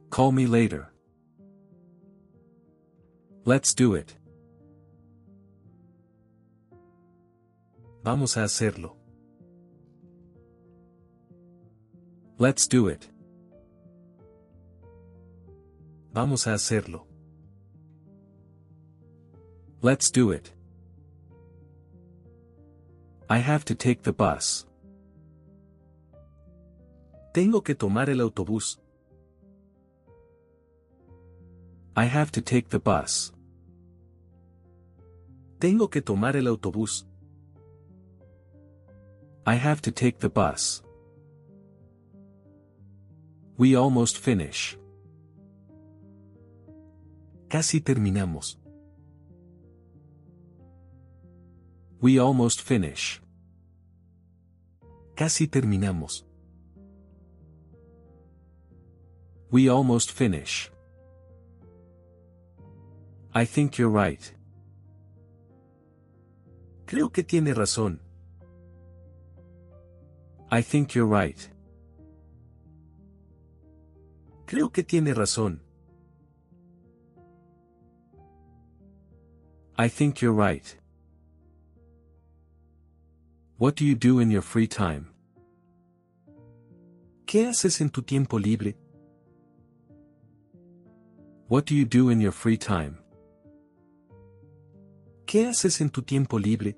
Call 0.09 0.31
me 0.31 0.47
later. 0.47 0.93
Let's 3.45 3.75
do 3.75 3.97
it. 3.97 4.17
Vamos 8.05 8.37
a 8.37 8.45
hacerlo. 8.45 8.97
Let's 12.39 12.69
do 12.69 12.89
it. 12.89 13.11
Vamos 16.13 16.47
a 16.47 16.55
hacerlo. 16.55 17.07
Let's 19.83 20.13
do 20.13 20.31
it. 20.31 20.53
I 23.29 23.39
have 23.39 23.65
to 23.65 23.75
take 23.75 24.03
the 24.03 24.13
bus. 24.13 24.67
Tengo 27.35 27.65
que 27.65 27.75
tomar 27.75 28.11
el 28.11 28.21
autobús. 28.21 28.81
I 31.97 32.05
have 32.05 32.31
to 32.31 32.41
take 32.41 32.69
the 32.69 32.79
bus. 32.79 33.35
Tengo 35.59 35.91
que 35.91 36.01
tomar 36.01 36.37
el 36.37 36.47
autobús. 36.47 37.09
I 39.45 39.57
have 39.57 39.83
to 39.83 39.91
take 39.91 40.19
the 40.21 40.29
bus. 40.29 40.85
We 43.59 43.75
almost 43.75 44.17
finish. 44.17 44.79
Casi 47.49 47.81
terminamos. 47.81 48.61
We 52.01 52.21
almost 52.21 52.63
finish. 52.63 53.21
Casi 55.17 55.49
terminamos. 55.49 56.25
We 59.55 59.69
almost 59.69 60.11
finish. 60.11 60.69
I 63.33 63.45
think 63.45 63.79
you're 63.79 63.89
right. 63.89 64.35
Creo 66.87 67.13
que 67.13 67.23
tiene 67.23 67.55
razón. 67.55 68.01
I 70.51 70.61
think 70.61 70.97
you're 70.97 71.07
right. 71.07 71.39
Creo 74.47 74.73
que 74.73 74.83
tiene 74.83 75.15
razón. 75.15 75.61
I 79.79 79.87
think 79.87 80.21
you're 80.21 80.33
right. 80.33 80.77
What 83.59 83.77
do 83.77 83.85
you 83.85 83.95
do 83.95 84.19
in 84.19 84.33
your 84.33 84.43
free 84.43 84.67
time? 84.67 85.13
¿Qué 87.25 87.47
haces 87.47 87.81
en 87.81 87.91
tu 87.91 88.03
tiempo 88.03 88.37
libre? 88.37 88.75
What 91.49 91.67
do 91.67 91.75
you 91.75 91.85
do 91.85 92.09
in 92.09 92.23
your 92.23 92.33
free 92.33 92.57
time? 92.57 92.97
¿Qué 95.27 95.47
haces 95.47 95.83
en 95.83 95.91
tu 95.91 96.01
tiempo 96.01 96.39
libre? 96.39 96.75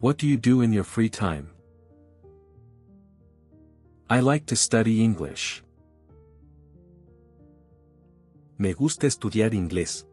What 0.00 0.18
do 0.18 0.26
you 0.26 0.36
do 0.36 0.62
in 0.62 0.72
your 0.72 0.82
free 0.82 1.08
time? 1.08 1.48
I 4.10 4.18
like 4.18 4.46
to 4.46 4.56
study 4.56 5.04
English. 5.04 5.62
Me 8.58 8.72
gusta 8.72 9.06
estudiar 9.06 9.54
inglés. 9.54 10.06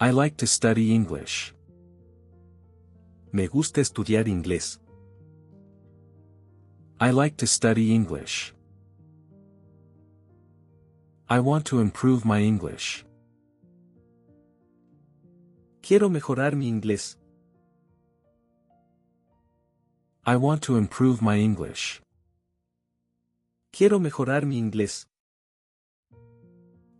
I 0.00 0.12
like 0.12 0.36
to 0.36 0.46
study 0.46 0.94
English. 0.94 1.52
Me 3.32 3.48
gusta 3.48 3.80
estudiar 3.80 4.28
inglés. 4.28 4.78
I 7.00 7.10
like 7.10 7.36
to 7.38 7.46
study 7.46 7.92
English. 7.92 8.54
I 11.32 11.38
want 11.38 11.64
to 11.66 11.78
improve 11.78 12.24
my 12.24 12.40
English. 12.40 13.04
Quiero 15.80 16.08
mejorar 16.10 16.56
mi 16.56 16.68
inglés. 16.68 17.18
I 20.26 20.34
want 20.34 20.62
to 20.62 20.76
improve 20.76 21.22
my 21.22 21.36
English. 21.36 22.02
Quiero 23.72 24.00
mejorar 24.00 24.44
mi 24.44 24.60
inglés. 24.60 25.06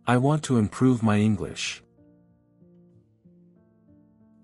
I 0.07 0.15
want 0.15 0.43
to 0.43 0.57
improve 0.57 1.03
my 1.03 1.17
English. 1.17 1.83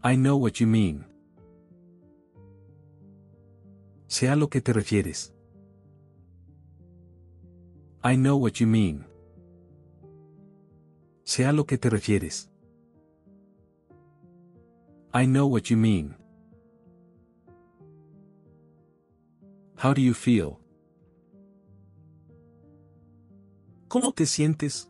I 0.04 0.18
know 0.18 0.36
what 0.36 0.60
you 0.60 0.68
mean. 0.68 1.06
Sé 4.10 4.30
a 4.30 4.36
lo 4.36 4.50
que 4.50 4.60
te 4.60 4.74
refieres. 4.74 5.32
I 8.04 8.18
know 8.18 8.36
what 8.36 8.60
you 8.60 8.68
mean. 8.68 9.07
Sé 11.28 11.46
a 11.46 11.52
lo 11.52 11.66
que 11.66 11.78
te 11.78 11.90
refieres. 11.90 12.50
I 15.14 15.26
know 15.26 15.46
what 15.46 15.64
you 15.70 15.76
mean. 15.76 16.16
How 19.76 19.94
do 19.94 20.02
you 20.02 20.14
feel? 20.14 20.58
¿Cómo 23.90 24.14
te 24.14 24.26
sientes? 24.26 24.90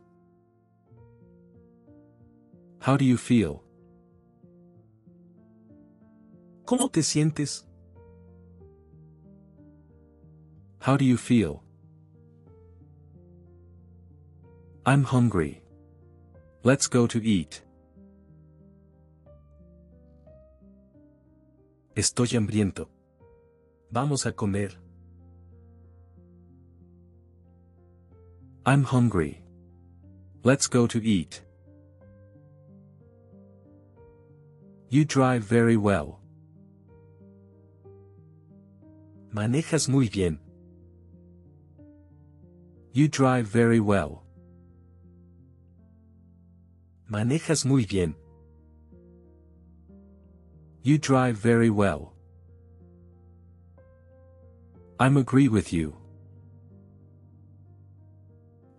How 2.85 2.97
do 2.97 3.03
you 3.03 3.17
feel? 3.17 3.63
¿Cómo 6.65 6.87
te 6.91 7.01
sientes? 7.01 7.65
How 10.85 10.97
do 10.97 11.03
you 11.03 11.17
feel? 11.17 11.63
I'm 14.85 15.03
hungry. 15.03 15.63
Let's 16.67 16.87
go 16.87 17.07
to 17.07 17.19
eat. 17.23 17.61
Estoy 21.95 22.35
hambriento. 22.35 22.89
Vamos 23.89 24.25
a 24.25 24.33
comer. 24.33 24.71
I'm 28.65 28.83
hungry. 28.83 29.41
Let's 30.43 30.67
go 30.67 30.87
to 30.87 31.01
eat. 31.01 31.41
You 34.89 35.05
drive 35.05 35.43
very 35.43 35.77
well. 35.77 36.19
Manejas 39.33 39.87
muy 39.87 40.09
bien. 40.09 40.37
You 42.91 43.07
drive 43.07 43.47
very 43.47 43.79
well. 43.79 44.26
Manejas 47.09 47.65
muy 47.65 47.85
bien. 47.85 48.15
You 50.83 50.97
drive 50.97 51.37
very 51.37 51.69
well. 51.69 52.13
I'm 54.99 55.15
agree 55.15 55.47
with 55.47 55.71
you. 55.71 55.95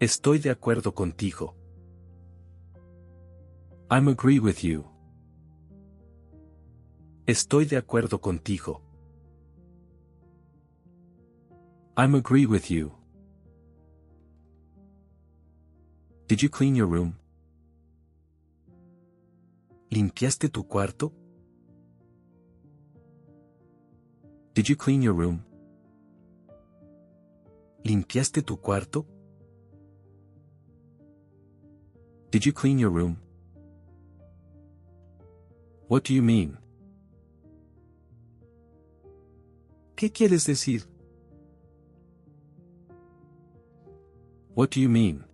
Estoy 0.00 0.38
de 0.38 0.50
acuerdo 0.50 0.94
contigo. 0.94 1.54
I'm 3.90 4.08
agree 4.08 4.38
with 4.38 4.62
you. 4.62 4.84
Estoy 7.26 7.64
de 7.64 7.76
acuerdo 7.78 8.20
contigo. 8.20 8.82
I'm 11.96 12.14
agree 12.14 12.46
with 12.46 12.70
you. 12.70 12.92
Did 16.26 16.42
you 16.42 16.50
clean 16.50 16.74
your 16.74 16.86
room? 16.86 17.14
¿Limpiaste 19.90 20.50
tu 20.50 20.66
cuarto? 20.66 21.12
Did 24.54 24.66
you 24.68 24.76
clean 24.76 25.00
your 25.00 25.14
room? 25.14 25.44
¿Limpiaste 27.84 28.42
tu 28.42 28.58
cuarto? 28.58 29.06
Did 32.30 32.44
you 32.44 32.52
clean 32.52 32.78
your 32.78 32.90
room? 32.90 33.16
What 35.88 36.04
do 36.04 36.12
you 36.12 36.22
mean? 36.22 36.58
¿Qué 39.96 40.12
quieres 40.12 40.44
decir? 40.44 40.82
What 44.54 44.70
do 44.70 44.80
you 44.80 44.90
mean? 44.90 45.24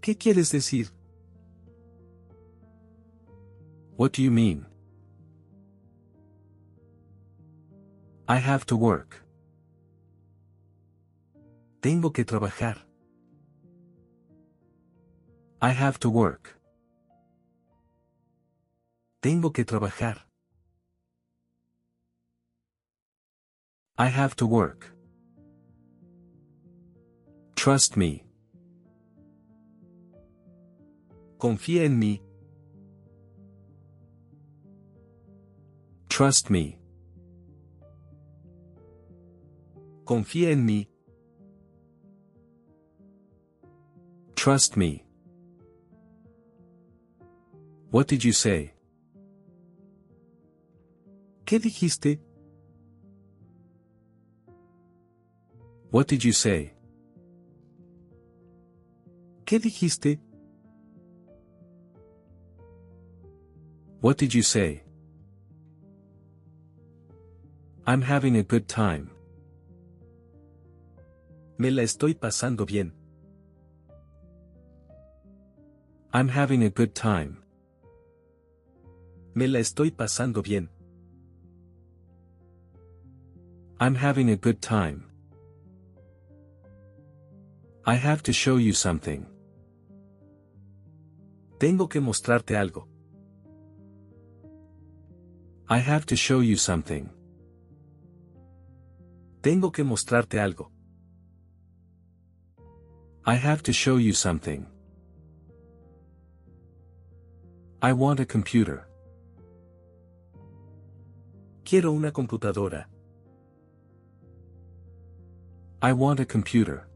¿Qué 0.00 0.16
quieres 0.16 0.50
decir? 0.52 0.88
What 4.00 4.12
do 4.12 4.22
you 4.22 4.30
mean? 4.30 4.64
I 8.26 8.36
have 8.36 8.64
to 8.68 8.76
work. 8.76 9.22
Tengo 11.82 12.08
que 12.08 12.24
trabajar. 12.24 12.78
I 15.60 15.72
have 15.72 16.00
to 16.00 16.08
work. 16.08 16.56
Tengo 19.20 19.50
que 19.50 19.66
trabajar. 19.66 20.16
I 23.98 24.06
have 24.06 24.34
to 24.36 24.46
work. 24.46 24.86
Trust 27.54 27.98
me. 27.98 28.24
Confía 31.38 31.84
en 31.84 31.98
mí. 31.98 32.29
Trust 36.20 36.50
me. 36.50 36.78
Confía 40.04 40.50
en 40.50 40.66
mí. 40.66 40.86
Trust 44.34 44.76
me. 44.76 45.02
What 47.90 48.06
did 48.06 48.22
you 48.22 48.34
say? 48.34 48.74
¿Qué 51.46 51.58
dijiste? 51.58 52.20
What 55.90 56.06
did 56.06 56.22
you 56.22 56.34
say? 56.34 56.74
¿Qué 59.46 59.58
dijiste? 59.58 60.20
What 64.02 64.18
did 64.18 64.34
you 64.34 64.42
say? 64.42 64.82
I'm 67.86 68.02
having 68.02 68.36
a 68.36 68.42
good 68.42 68.68
time. 68.68 69.10
Me 71.58 71.70
la 71.70 71.82
estoy 71.82 72.14
pasando 72.14 72.66
bien. 72.66 72.92
I'm 76.12 76.28
having 76.28 76.62
a 76.64 76.70
good 76.70 76.94
time. 76.94 77.38
Me 79.34 79.46
la 79.46 79.60
estoy 79.60 79.90
pasando 79.90 80.42
bien. 80.42 80.68
I'm 83.80 83.94
having 83.94 84.30
a 84.30 84.36
good 84.36 84.60
time. 84.60 85.04
I 87.86 87.94
have 87.94 88.22
to 88.24 88.32
show 88.32 88.58
you 88.58 88.74
something. 88.74 89.26
Tengo 91.58 91.88
que 91.88 92.00
mostrarte 92.00 92.56
algo. 92.56 92.86
I 95.68 95.78
have 95.78 96.04
to 96.06 96.16
show 96.16 96.40
you 96.40 96.56
something. 96.56 97.08
Tengo 99.42 99.72
que 99.72 99.82
mostrarte 99.82 100.38
algo. 100.38 100.70
I 103.24 103.36
have 103.36 103.62
to 103.62 103.72
show 103.72 103.96
you 103.96 104.12
something. 104.12 104.66
I 107.80 107.94
want 107.94 108.20
a 108.20 108.26
computer. 108.26 108.86
Quiero 111.64 111.92
una 111.92 112.12
computadora. 112.12 112.86
I 115.80 115.92
want 115.94 116.20
a 116.20 116.26
computer. 116.26 116.86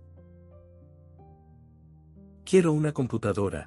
Quiero 2.45 2.75
una 2.75 2.93
computadora. 2.93 3.67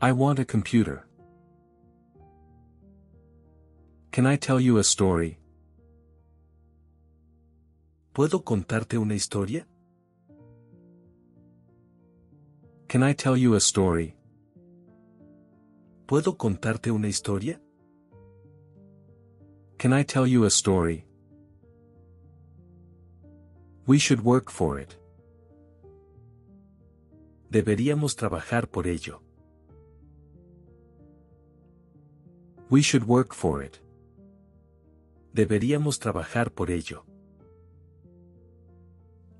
I 0.00 0.12
want 0.12 0.38
a 0.38 0.44
computer. 0.44 1.08
Can 4.12 4.26
I 4.26 4.36
tell 4.36 4.60
you 4.60 4.78
a 4.78 4.84
story? 4.84 5.38
¿Puedo 8.16 8.42
contarte 8.44 8.96
una 8.96 9.14
historia? 9.14 9.68
Can 12.88 13.06
I 13.06 13.14
tell 13.14 13.36
you 13.36 13.54
a 13.54 13.58
story? 13.58 14.16
¿Puedo 16.06 16.38
contarte 16.38 16.90
una 16.90 17.08
historia? 17.08 17.60
Can 19.76 19.92
I 19.92 20.02
tell 20.02 20.26
you 20.26 20.46
a 20.46 20.48
story? 20.48 21.04
We 23.86 23.98
should 23.98 24.22
work 24.24 24.50
for 24.50 24.80
it. 24.80 24.98
Deberíamos 27.50 28.16
trabajar 28.16 28.66
por 28.70 28.86
ello. 28.86 29.20
We 32.70 32.80
should 32.80 33.04
work 33.06 33.34
for 33.34 33.62
it. 33.62 33.76
Deberíamos 35.34 35.98
trabajar 35.98 36.50
por 36.50 36.70
ello. 36.70 37.04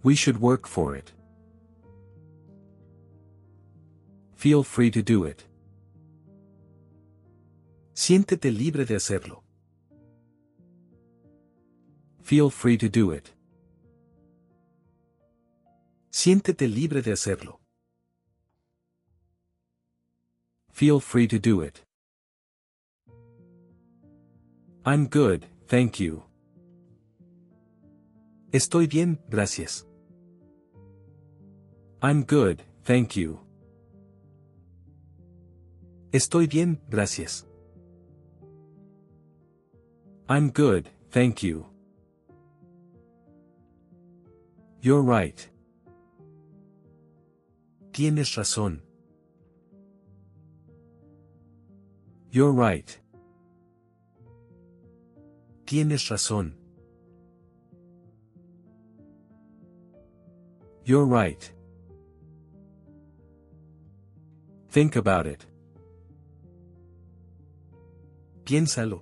We 0.07 0.15
should 0.15 0.41
work 0.41 0.69
for 0.69 0.95
it. 0.95 1.13
Feel 4.37 4.63
free 4.63 4.89
to 4.93 5.03
do 5.03 5.25
it. 5.25 5.45
Siéntete 7.93 8.53
libre 8.53 8.85
de 8.85 8.95
hacerlo. 8.95 9.43
Feel 12.23 12.51
free 12.51 12.77
to 12.77 12.89
do 12.89 13.11
it. 13.11 13.33
Siéntete 16.13 16.69
libre 16.69 17.03
de 17.03 17.11
hacerlo. 17.11 17.59
Feel 20.71 21.01
free 21.01 21.27
to 21.27 21.41
do 21.41 21.63
it. 21.63 21.83
I'm 24.85 25.09
good, 25.09 25.47
thank 25.67 25.99
you. 25.99 26.23
Estoy 28.53 28.87
bien, 28.87 29.19
gracias. 29.29 29.85
I'm 32.03 32.25
good, 32.25 32.63
thank 32.85 33.17
you. 33.17 33.41
Estoy 36.13 36.47
bien, 36.47 36.81
gracias. 36.91 37.47
I'm 40.29 40.51
good, 40.51 40.89
thank 41.11 41.43
you. 41.43 41.67
You're 44.81 45.03
right. 45.03 45.49
Tienes 47.93 48.37
razón. 48.37 48.83
You're 52.31 52.53
right. 52.53 52.99
Tienes 55.65 56.09
razón. 56.11 56.53
You're 60.85 61.07
right. 61.07 61.56
Think 64.77 64.95
about 64.97 65.27
it. 65.27 65.47
Piénsalo. 68.45 69.01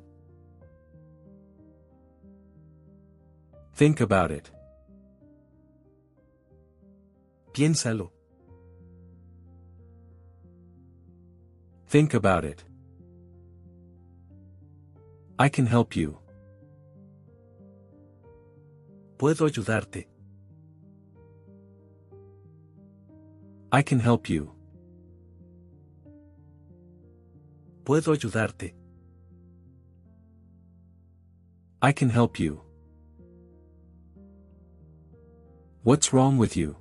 Think 3.75 4.01
about 4.01 4.31
it. 4.31 4.53
Piénsalo. 7.53 8.12
Think 11.89 12.14
about 12.14 12.45
it. 12.45 12.64
I 15.41 15.49
can 15.49 15.66
help 15.66 15.97
you. 15.97 16.16
Puedo 19.18 19.45
ayudarte. 19.49 20.07
I 23.72 23.83
can 23.83 23.99
help 23.99 24.29
you. 24.29 24.54
Puedo 27.85 28.12
ayudarte. 28.12 28.74
I 31.82 31.93
can 31.93 32.09
help 32.09 32.39
you. 32.41 32.62
What's 35.82 36.14
wrong 36.14 36.39
with 36.39 36.57
you? 36.57 36.76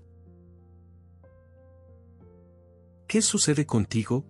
¿Qué 3.05 3.21
sucede 3.21 3.65
contigo? 3.65 4.23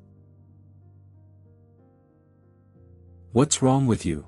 What's 3.33 3.61
wrong 3.61 3.85
with 3.85 4.03
you? 4.03 4.25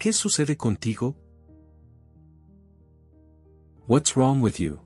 ¿Qué 0.00 0.12
sucede 0.12 0.56
contigo? 0.56 1.14
What's 3.86 4.16
wrong 4.16 4.40
with 4.40 4.58
you? 4.58 4.80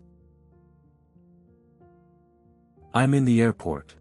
I'm 2.93 3.15
in 3.15 3.25
the 3.25 3.41
airport. 3.41 3.98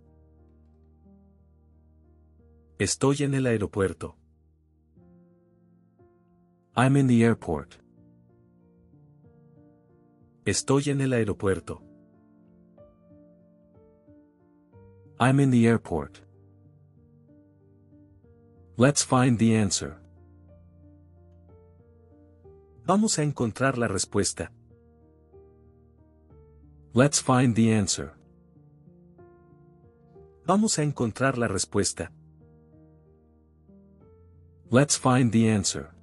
Estoy 2.79 3.23
en 3.23 3.33
el 3.33 3.47
aeropuerto. 3.47 4.15
I'm 6.75 6.95
in 6.95 7.07
the 7.07 7.23
airport. 7.23 7.73
Estoy 10.45 10.91
en 10.91 11.01
el 11.01 11.11
aeropuerto. 11.13 11.81
I'm 15.19 15.39
in 15.39 15.49
the 15.49 15.65
airport. 15.65 16.21
Let's 18.77 19.03
find 19.03 19.39
the 19.39 19.57
answer. 19.57 19.97
Vamos 22.85 23.17
a 23.17 23.23
encontrar 23.23 23.79
la 23.79 23.87
respuesta. 23.87 24.51
Let's 26.93 27.23
find 27.23 27.55
the 27.55 27.73
answer. 27.73 28.13
Vamos 30.45 30.77
a 30.77 30.83
encontrar 30.83 31.39
la 31.39 31.47
respuesta. 31.47 32.11
Let's 34.69 34.97
find 34.97 35.31
the 35.31 35.47
answer. 35.47 35.93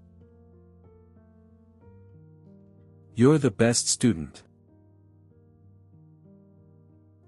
You're 3.14 3.36
the 3.36 3.50
best 3.50 3.88
student. 3.88 4.42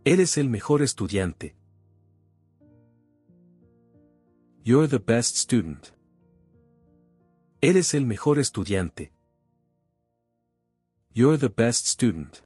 Eres 0.07 0.39
el 0.39 0.49
mejor 0.49 0.80
estudiante. 0.80 1.53
You're 4.64 4.87
the 4.87 4.99
best 4.99 5.37
student. 5.37 5.93
Eres 7.61 7.93
el 7.93 8.07
mejor 8.07 8.39
estudiante. 8.39 9.11
You're 11.12 11.37
the 11.37 11.51
best 11.51 11.87
student. 11.87 12.41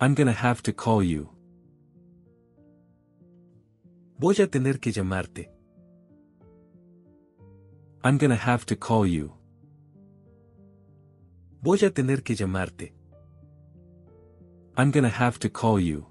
I'm 0.00 0.14
gonna 0.14 0.32
have 0.32 0.62
to 0.62 0.72
call 0.72 1.02
you. 1.02 1.33
Voy 4.24 4.36
a 4.40 4.50
tener 4.50 4.80
que 4.80 4.90
llamarte. 4.90 5.50
I'm 8.02 8.16
gonna 8.16 8.38
have 8.38 8.64
to 8.64 8.74
call 8.74 9.06
you. 9.06 9.34
Voy 11.60 11.84
a 11.84 11.90
tener 11.90 12.22
que 12.22 12.34
llamarte. 12.34 12.94
I'm 14.78 14.92
gonna 14.92 15.10
have 15.10 15.38
to 15.40 15.50
call 15.50 15.78
you. 15.78 16.06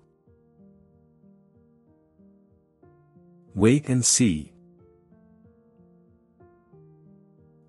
Wait 3.55 3.89
and 3.89 4.03
see. 4.03 4.53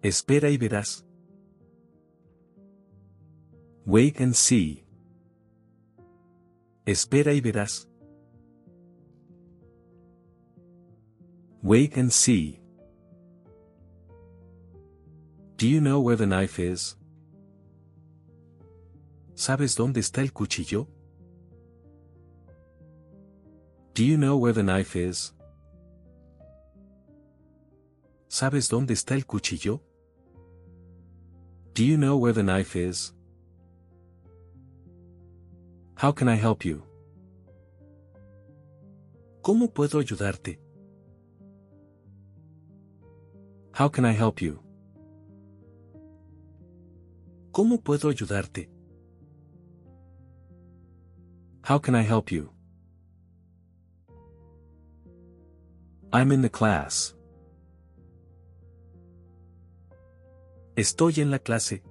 Espera 0.02 0.50
y 0.50 0.58
verás. 0.58 1.06
Wait 3.86 4.20
and 4.20 4.34
see. 4.34 4.84
Espera 6.84 7.32
y 7.32 7.40
verás. 7.40 7.88
Wait 11.64 11.96
and 11.96 12.12
see. 12.12 12.60
Do 15.56 15.66
you 15.66 15.80
know 15.80 15.98
where 15.98 16.14
the 16.14 16.26
knife 16.26 16.58
is? 16.58 16.94
¿Sabes 19.34 19.74
dónde 19.74 20.00
está 20.00 20.20
el 20.20 20.34
cuchillo? 20.34 20.86
Do 23.94 24.04
you 24.04 24.18
know 24.18 24.36
where 24.36 24.52
the 24.52 24.62
knife 24.62 24.94
is? 24.94 25.32
¿Sabes 28.28 28.68
dónde 28.68 28.92
está 28.92 29.14
el 29.14 29.24
cuchillo? 29.24 29.80
Do 31.72 31.82
you 31.82 31.96
know 31.96 32.18
where 32.18 32.34
the 32.34 32.42
knife 32.42 32.76
is? 32.76 33.14
How 35.94 36.12
can 36.12 36.28
I 36.28 36.36
help 36.36 36.66
you? 36.66 36.82
¿Cómo 39.40 39.72
puedo 39.72 39.98
ayudarte? 39.98 40.63
How 43.74 43.88
can 43.88 44.04
I 44.04 44.12
help 44.12 44.40
you? 44.40 44.60
¿Cómo 47.50 47.82
puedo 47.82 48.08
ayudarte? 48.08 48.70
How 51.62 51.80
can 51.80 51.96
I 51.96 52.02
help 52.02 52.30
you? 52.30 52.50
I'm 56.12 56.30
in 56.30 56.42
the 56.42 56.50
class. 56.50 57.16
Estoy 60.76 61.18
en 61.20 61.32
la 61.32 61.38
clase. 61.38 61.82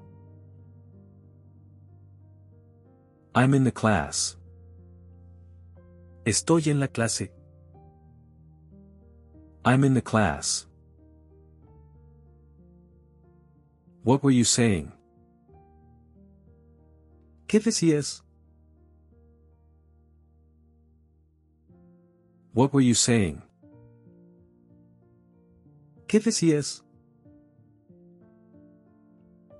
I'm 3.36 3.53
in 3.53 3.65
the 3.65 3.73
class. 3.73 4.38
Estoy 6.25 6.69
en 6.69 6.79
la 6.79 6.88
clase. 6.88 7.29
I'm 9.65 9.84
in 9.84 9.93
the 9.93 10.01
class. 10.01 10.65
What 14.03 14.21
were 14.21 14.31
you 14.31 14.43
saying? 14.43 14.91
¿Qué 17.47 17.59
decías? 17.59 18.21
What 22.53 22.73
were 22.73 22.81
you 22.81 22.95
saying? 22.95 23.41
¿Qué 26.07 26.19
decías? 26.19 26.81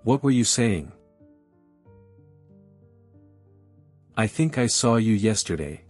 What 0.04 0.22
were 0.24 0.32
you 0.32 0.44
saying? 0.44 0.92
I 4.18 4.28
think 4.28 4.58
I 4.58 4.68
saw 4.68 4.98
you 4.98 5.14
yesterday. 5.14 5.86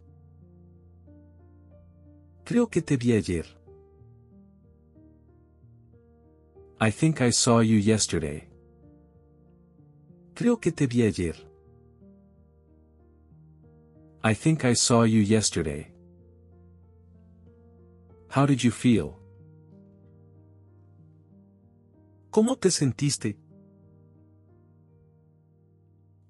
Creo 2.45 2.69
que 2.69 2.81
te 2.81 2.97
vi 2.97 3.13
ayer. 3.13 3.45
I 6.83 6.89
think 6.91 7.21
I 7.21 7.29
saw 7.29 7.59
you 7.59 7.77
yesterday. 7.77 8.45
Creo 10.35 10.59
que 10.59 10.69
te 10.69 10.85
vi 10.85 11.03
ayer. 11.03 11.35
I 14.21 14.33
think 14.33 14.65
I 14.65 14.73
saw 14.73 15.03
you 15.03 15.21
yesterday. 15.21 15.93
How 18.27 18.45
did 18.45 18.61
you 18.65 18.71
feel? 18.71 19.17
¿Cómo 22.31 22.59
te 22.59 22.69
sentiste? 22.69 23.37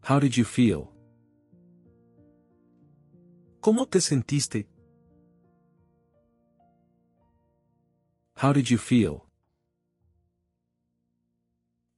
How 0.04 0.20
did 0.20 0.38
you 0.38 0.46
feel? 0.46 0.92
¿Cómo 3.60 3.90
te 3.90 4.00
sentiste? 4.00 4.68
How 8.36 8.54
did 8.54 8.70
you 8.70 8.78
feel? 8.78 9.33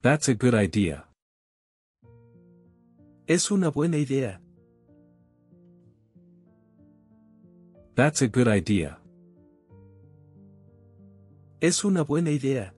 That's 0.05 0.29
a 0.29 0.35
good 0.35 0.53
idea. 0.53 1.07
Es 3.25 3.49
una 3.49 3.71
buena 3.71 3.97
idea. 3.97 4.39
That's 7.95 8.21
a 8.21 8.27
good 8.27 8.47
idea. 8.47 8.99
Es 11.59 11.83
una 11.83 12.03
buena 12.03 12.29
idea. 12.29 12.71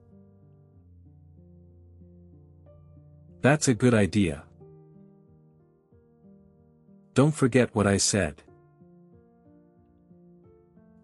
That's 3.42 3.68
a 3.68 3.74
good 3.74 3.92
idea. 3.92 4.46
Don't 7.12 7.34
forget 7.34 7.74
what 7.74 7.86
I 7.86 7.98
said. 7.98 8.36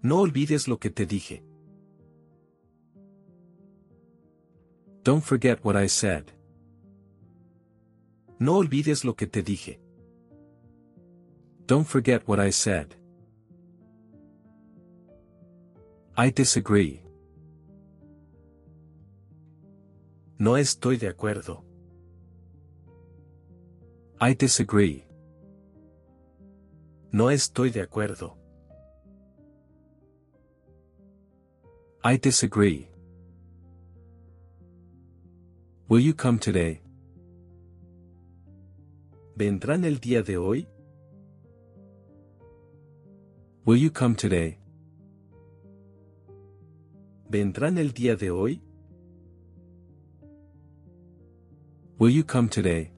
No 0.01 0.21
olvides 0.21 0.69
lo 0.69 0.79
que 0.79 0.89
te 0.89 1.05
dije. 1.05 1.43
Don't 5.05 5.23
forget 5.23 5.63
what 5.63 5.77
I 5.77 5.87
said. 5.87 6.33
No 8.39 8.57
olvides 8.57 9.05
lo 9.05 9.15
que 9.15 9.27
te 9.27 9.43
dije. 9.43 9.79
Don't 11.67 11.87
forget 11.87 12.27
what 12.27 12.41
I 12.41 12.51
said. 12.51 12.95
I 16.17 16.31
disagree. 16.31 17.03
No 20.39 20.57
estoy 20.57 20.97
de 20.97 21.09
acuerdo. 21.09 21.63
I 24.19 24.35
disagree. 24.35 25.05
No 27.13 27.31
estoy 27.31 27.71
de 27.71 27.83
acuerdo. 27.83 28.39
I 32.03 32.17
disagree. 32.17 32.94
Will 35.95 36.03
you 36.03 36.13
come 36.13 36.41
today? 36.41 36.81
¿Vendrán 39.37 39.85
el 39.85 40.01
día 40.01 40.25
de 40.25 40.37
hoy? 40.37 40.67
Will 43.65 43.79
you 43.79 43.93
come 43.93 44.17
today? 44.17 44.59
¿Vendrán 47.31 47.79
el 47.79 47.93
día 47.93 48.17
de 48.17 48.33
hoy? 48.33 48.61
Will 52.01 52.11
you 52.11 52.25
come 52.25 52.49
today? 52.49 52.91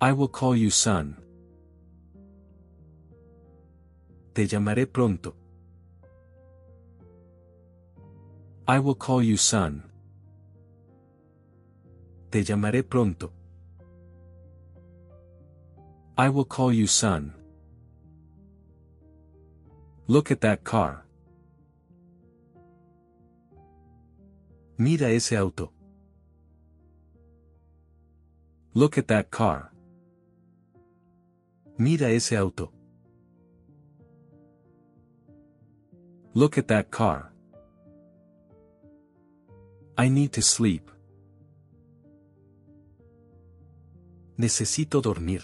I 0.00 0.12
will 0.12 0.28
call 0.28 0.56
you 0.56 0.70
son. 0.70 1.18
Te 4.32 4.46
llamaré 4.46 4.86
pronto. 4.86 5.36
I 8.68 8.80
will 8.80 8.96
call 8.96 9.22
you 9.22 9.36
son. 9.36 9.84
Te 12.32 12.42
llamaré 12.42 12.82
pronto. 12.82 13.30
I 16.18 16.28
will 16.30 16.44
call 16.44 16.72
you 16.72 16.88
son. 16.88 17.32
Look 20.08 20.32
at 20.32 20.40
that 20.40 20.64
car. 20.64 21.04
Mira 24.78 25.10
ese 25.10 25.34
auto. 25.34 25.70
Look 28.74 28.98
at 28.98 29.06
that 29.06 29.30
car. 29.30 29.70
Mira 31.78 32.08
ese 32.08 32.32
auto. 32.32 32.72
Look 36.34 36.58
at 36.58 36.66
that 36.66 36.90
car. 36.90 37.32
I 39.98 40.10
need 40.10 40.32
to 40.32 40.42
sleep. 40.42 40.90
Necesito 44.36 45.00
dormir. 45.00 45.42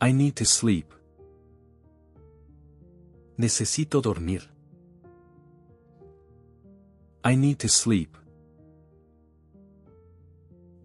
I 0.00 0.12
need 0.12 0.34
to 0.34 0.44
sleep. 0.44 0.92
Necesito 3.38 4.02
dormir. 4.02 4.50
I 7.22 7.36
need 7.36 7.58
to 7.60 7.68
sleep. 7.68 8.16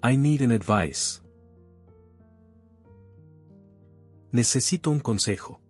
I 0.03 0.15
need 0.17 0.41
an 0.41 0.51
advice. 0.51 1.21
Necesito 4.31 4.91
un 4.91 4.99
consejo. 4.99 5.60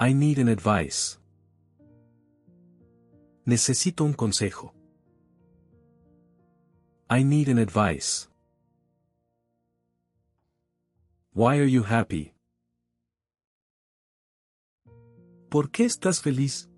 I 0.00 0.12
need 0.12 0.38
an 0.38 0.48
advice. 0.48 1.18
Necesito 3.44 4.04
un 4.04 4.14
consejo. 4.14 4.72
I 7.10 7.24
need 7.24 7.48
an 7.48 7.58
advice. 7.58 8.28
Why 11.32 11.56
are 11.58 11.66
you 11.66 11.82
happy? 11.82 12.32
¿Por 15.50 15.70
qué 15.70 15.86
estás 15.86 16.20
feliz? 16.20 16.68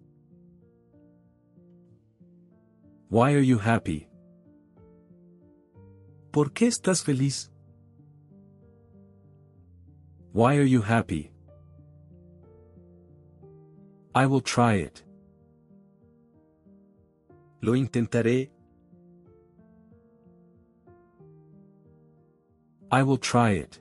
Why 3.11 3.35
are 3.35 3.45
you 3.45 3.59
happy? 3.59 4.09
¿Por 6.33 6.53
qué 6.53 6.69
estás 6.69 7.03
feliz? 7.03 7.51
Why 10.33 10.57
are 10.57 10.69
you 10.69 10.81
happy? 10.81 11.33
I 14.13 14.27
will 14.27 14.41
try 14.41 14.75
it. 14.75 15.05
Lo 17.63 17.75
intentaré. 17.75 18.51
I 22.91 23.03
will 23.05 23.19
try 23.19 23.51
it. 23.53 23.79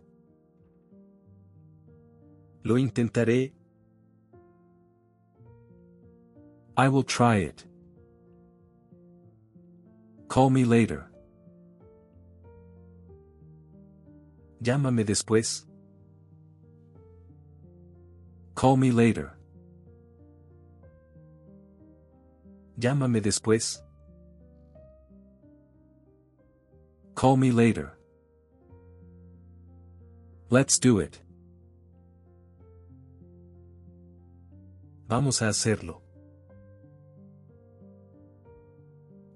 Lo 2.64 2.76
intentaré. 2.76 3.54
I 6.78 6.88
will 6.90 7.04
try 7.04 7.38
it. 7.38 7.66
Call 10.28 10.52
me 10.52 10.64
later. 10.64 11.10
Llámame 14.62 15.04
después. 15.04 15.66
Call 18.54 18.78
me 18.78 18.92
later. 18.92 19.39
Llámame 22.80 23.20
después. 23.20 23.84
Call 27.14 27.36
me 27.36 27.52
later. 27.52 27.98
Let's 30.50 30.80
do 30.80 31.00
it. 31.00 31.22
Vamos 35.10 35.42
a 35.42 35.50
hacerlo. 35.50 36.02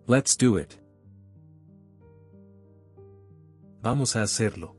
Let's 0.07 0.37
do 0.37 0.55
it. 0.57 0.79
Vamos 3.81 4.15
a 4.15 4.21
hacerlo. 4.21 4.73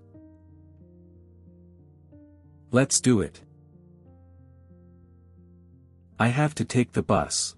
Let's 2.70 2.98
do 3.02 3.20
it. 3.20 3.42
I 6.18 6.28
have 6.28 6.54
to 6.54 6.64
take 6.64 6.92
the 6.92 7.02
bus. 7.02 7.54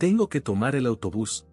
Tengo 0.00 0.30
que 0.30 0.40
tomar 0.40 0.74
el 0.76 0.86
autobús. 0.86 1.44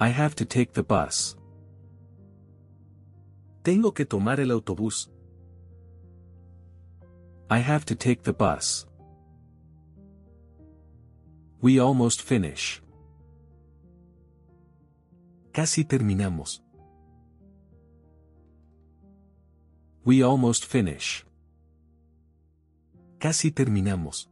I 0.00 0.08
have 0.08 0.34
to 0.34 0.44
take 0.44 0.72
the 0.72 0.82
bus. 0.82 1.36
Tengo 3.62 3.94
que 3.94 4.04
tomar 4.04 4.40
el 4.40 4.50
autobús. 4.50 5.08
I 7.48 7.60
have 7.60 7.84
to 7.84 7.94
take 7.94 8.24
the 8.24 8.32
bus. 8.32 8.88
We 11.62 11.78
almost 11.78 12.20
finish. 12.20 12.82
Casi 15.52 15.84
terminamos. 15.84 16.64
We 20.04 20.24
almost 20.24 20.64
finish. 20.64 21.24
Casi 23.20 23.52
terminamos. 23.52 24.28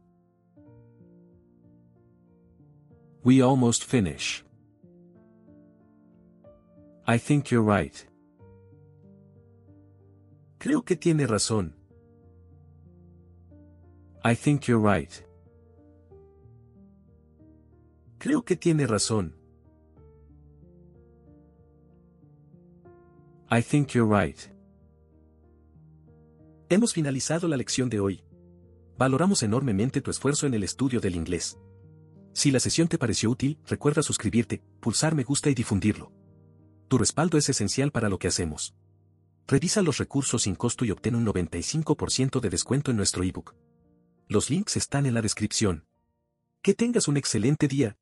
We 3.27 3.41
almost 3.41 3.83
finish. 3.83 4.41
I 7.05 7.19
think 7.19 7.51
you're 7.51 7.61
right. 7.61 7.93
Creo 10.59 10.85
que 10.85 10.95
tiene 10.95 11.27
razón. 11.27 11.75
I 14.23 14.33
think 14.33 14.67
you're 14.67 14.79
right. 14.79 15.11
Creo 18.17 18.45
que 18.45 18.55
tiene 18.55 18.87
razón. 18.87 19.35
I 23.51 23.61
think 23.61 23.89
you're 23.89 24.07
right. 24.07 24.39
Hemos 26.69 26.93
finalizado 26.93 27.49
la 27.49 27.57
lección 27.57 27.89
de 27.89 27.99
hoy. 27.99 28.23
Valoramos 28.97 29.43
enormemente 29.43 29.99
tu 29.99 30.11
esfuerzo 30.11 30.47
en 30.47 30.53
el 30.53 30.63
estudio 30.63 31.01
del 31.01 31.17
inglés. 31.17 31.57
Si 32.37 32.51
la 32.51 32.59
sesión 32.59 32.87
te 32.87 32.99
pareció 32.99 33.31
útil, 33.31 33.57
recuerda 33.65 34.03
suscribirte, 34.03 34.61
pulsar 34.79 35.15
me 35.15 35.23
gusta 35.23 35.49
y 35.49 35.55
difundirlo. 35.55 36.11
Tu 36.87 36.99
respaldo 36.99 37.39
es 37.39 37.49
esencial 37.49 37.91
para 37.91 38.09
lo 38.09 38.19
que 38.19 38.27
hacemos. 38.27 38.75
Revisa 39.47 39.81
los 39.81 39.97
recursos 39.97 40.43
sin 40.43 40.53
costo 40.53 40.85
y 40.85 40.91
obtén 40.91 41.15
un 41.15 41.25
95% 41.25 42.39
de 42.39 42.49
descuento 42.51 42.91
en 42.91 42.97
nuestro 42.97 43.23
ebook. 43.23 43.55
Los 44.27 44.51
links 44.51 44.77
están 44.77 45.07
en 45.07 45.15
la 45.15 45.23
descripción. 45.23 45.87
Que 46.61 46.75
tengas 46.75 47.07
un 47.07 47.17
excelente 47.17 47.67
día. 47.67 47.97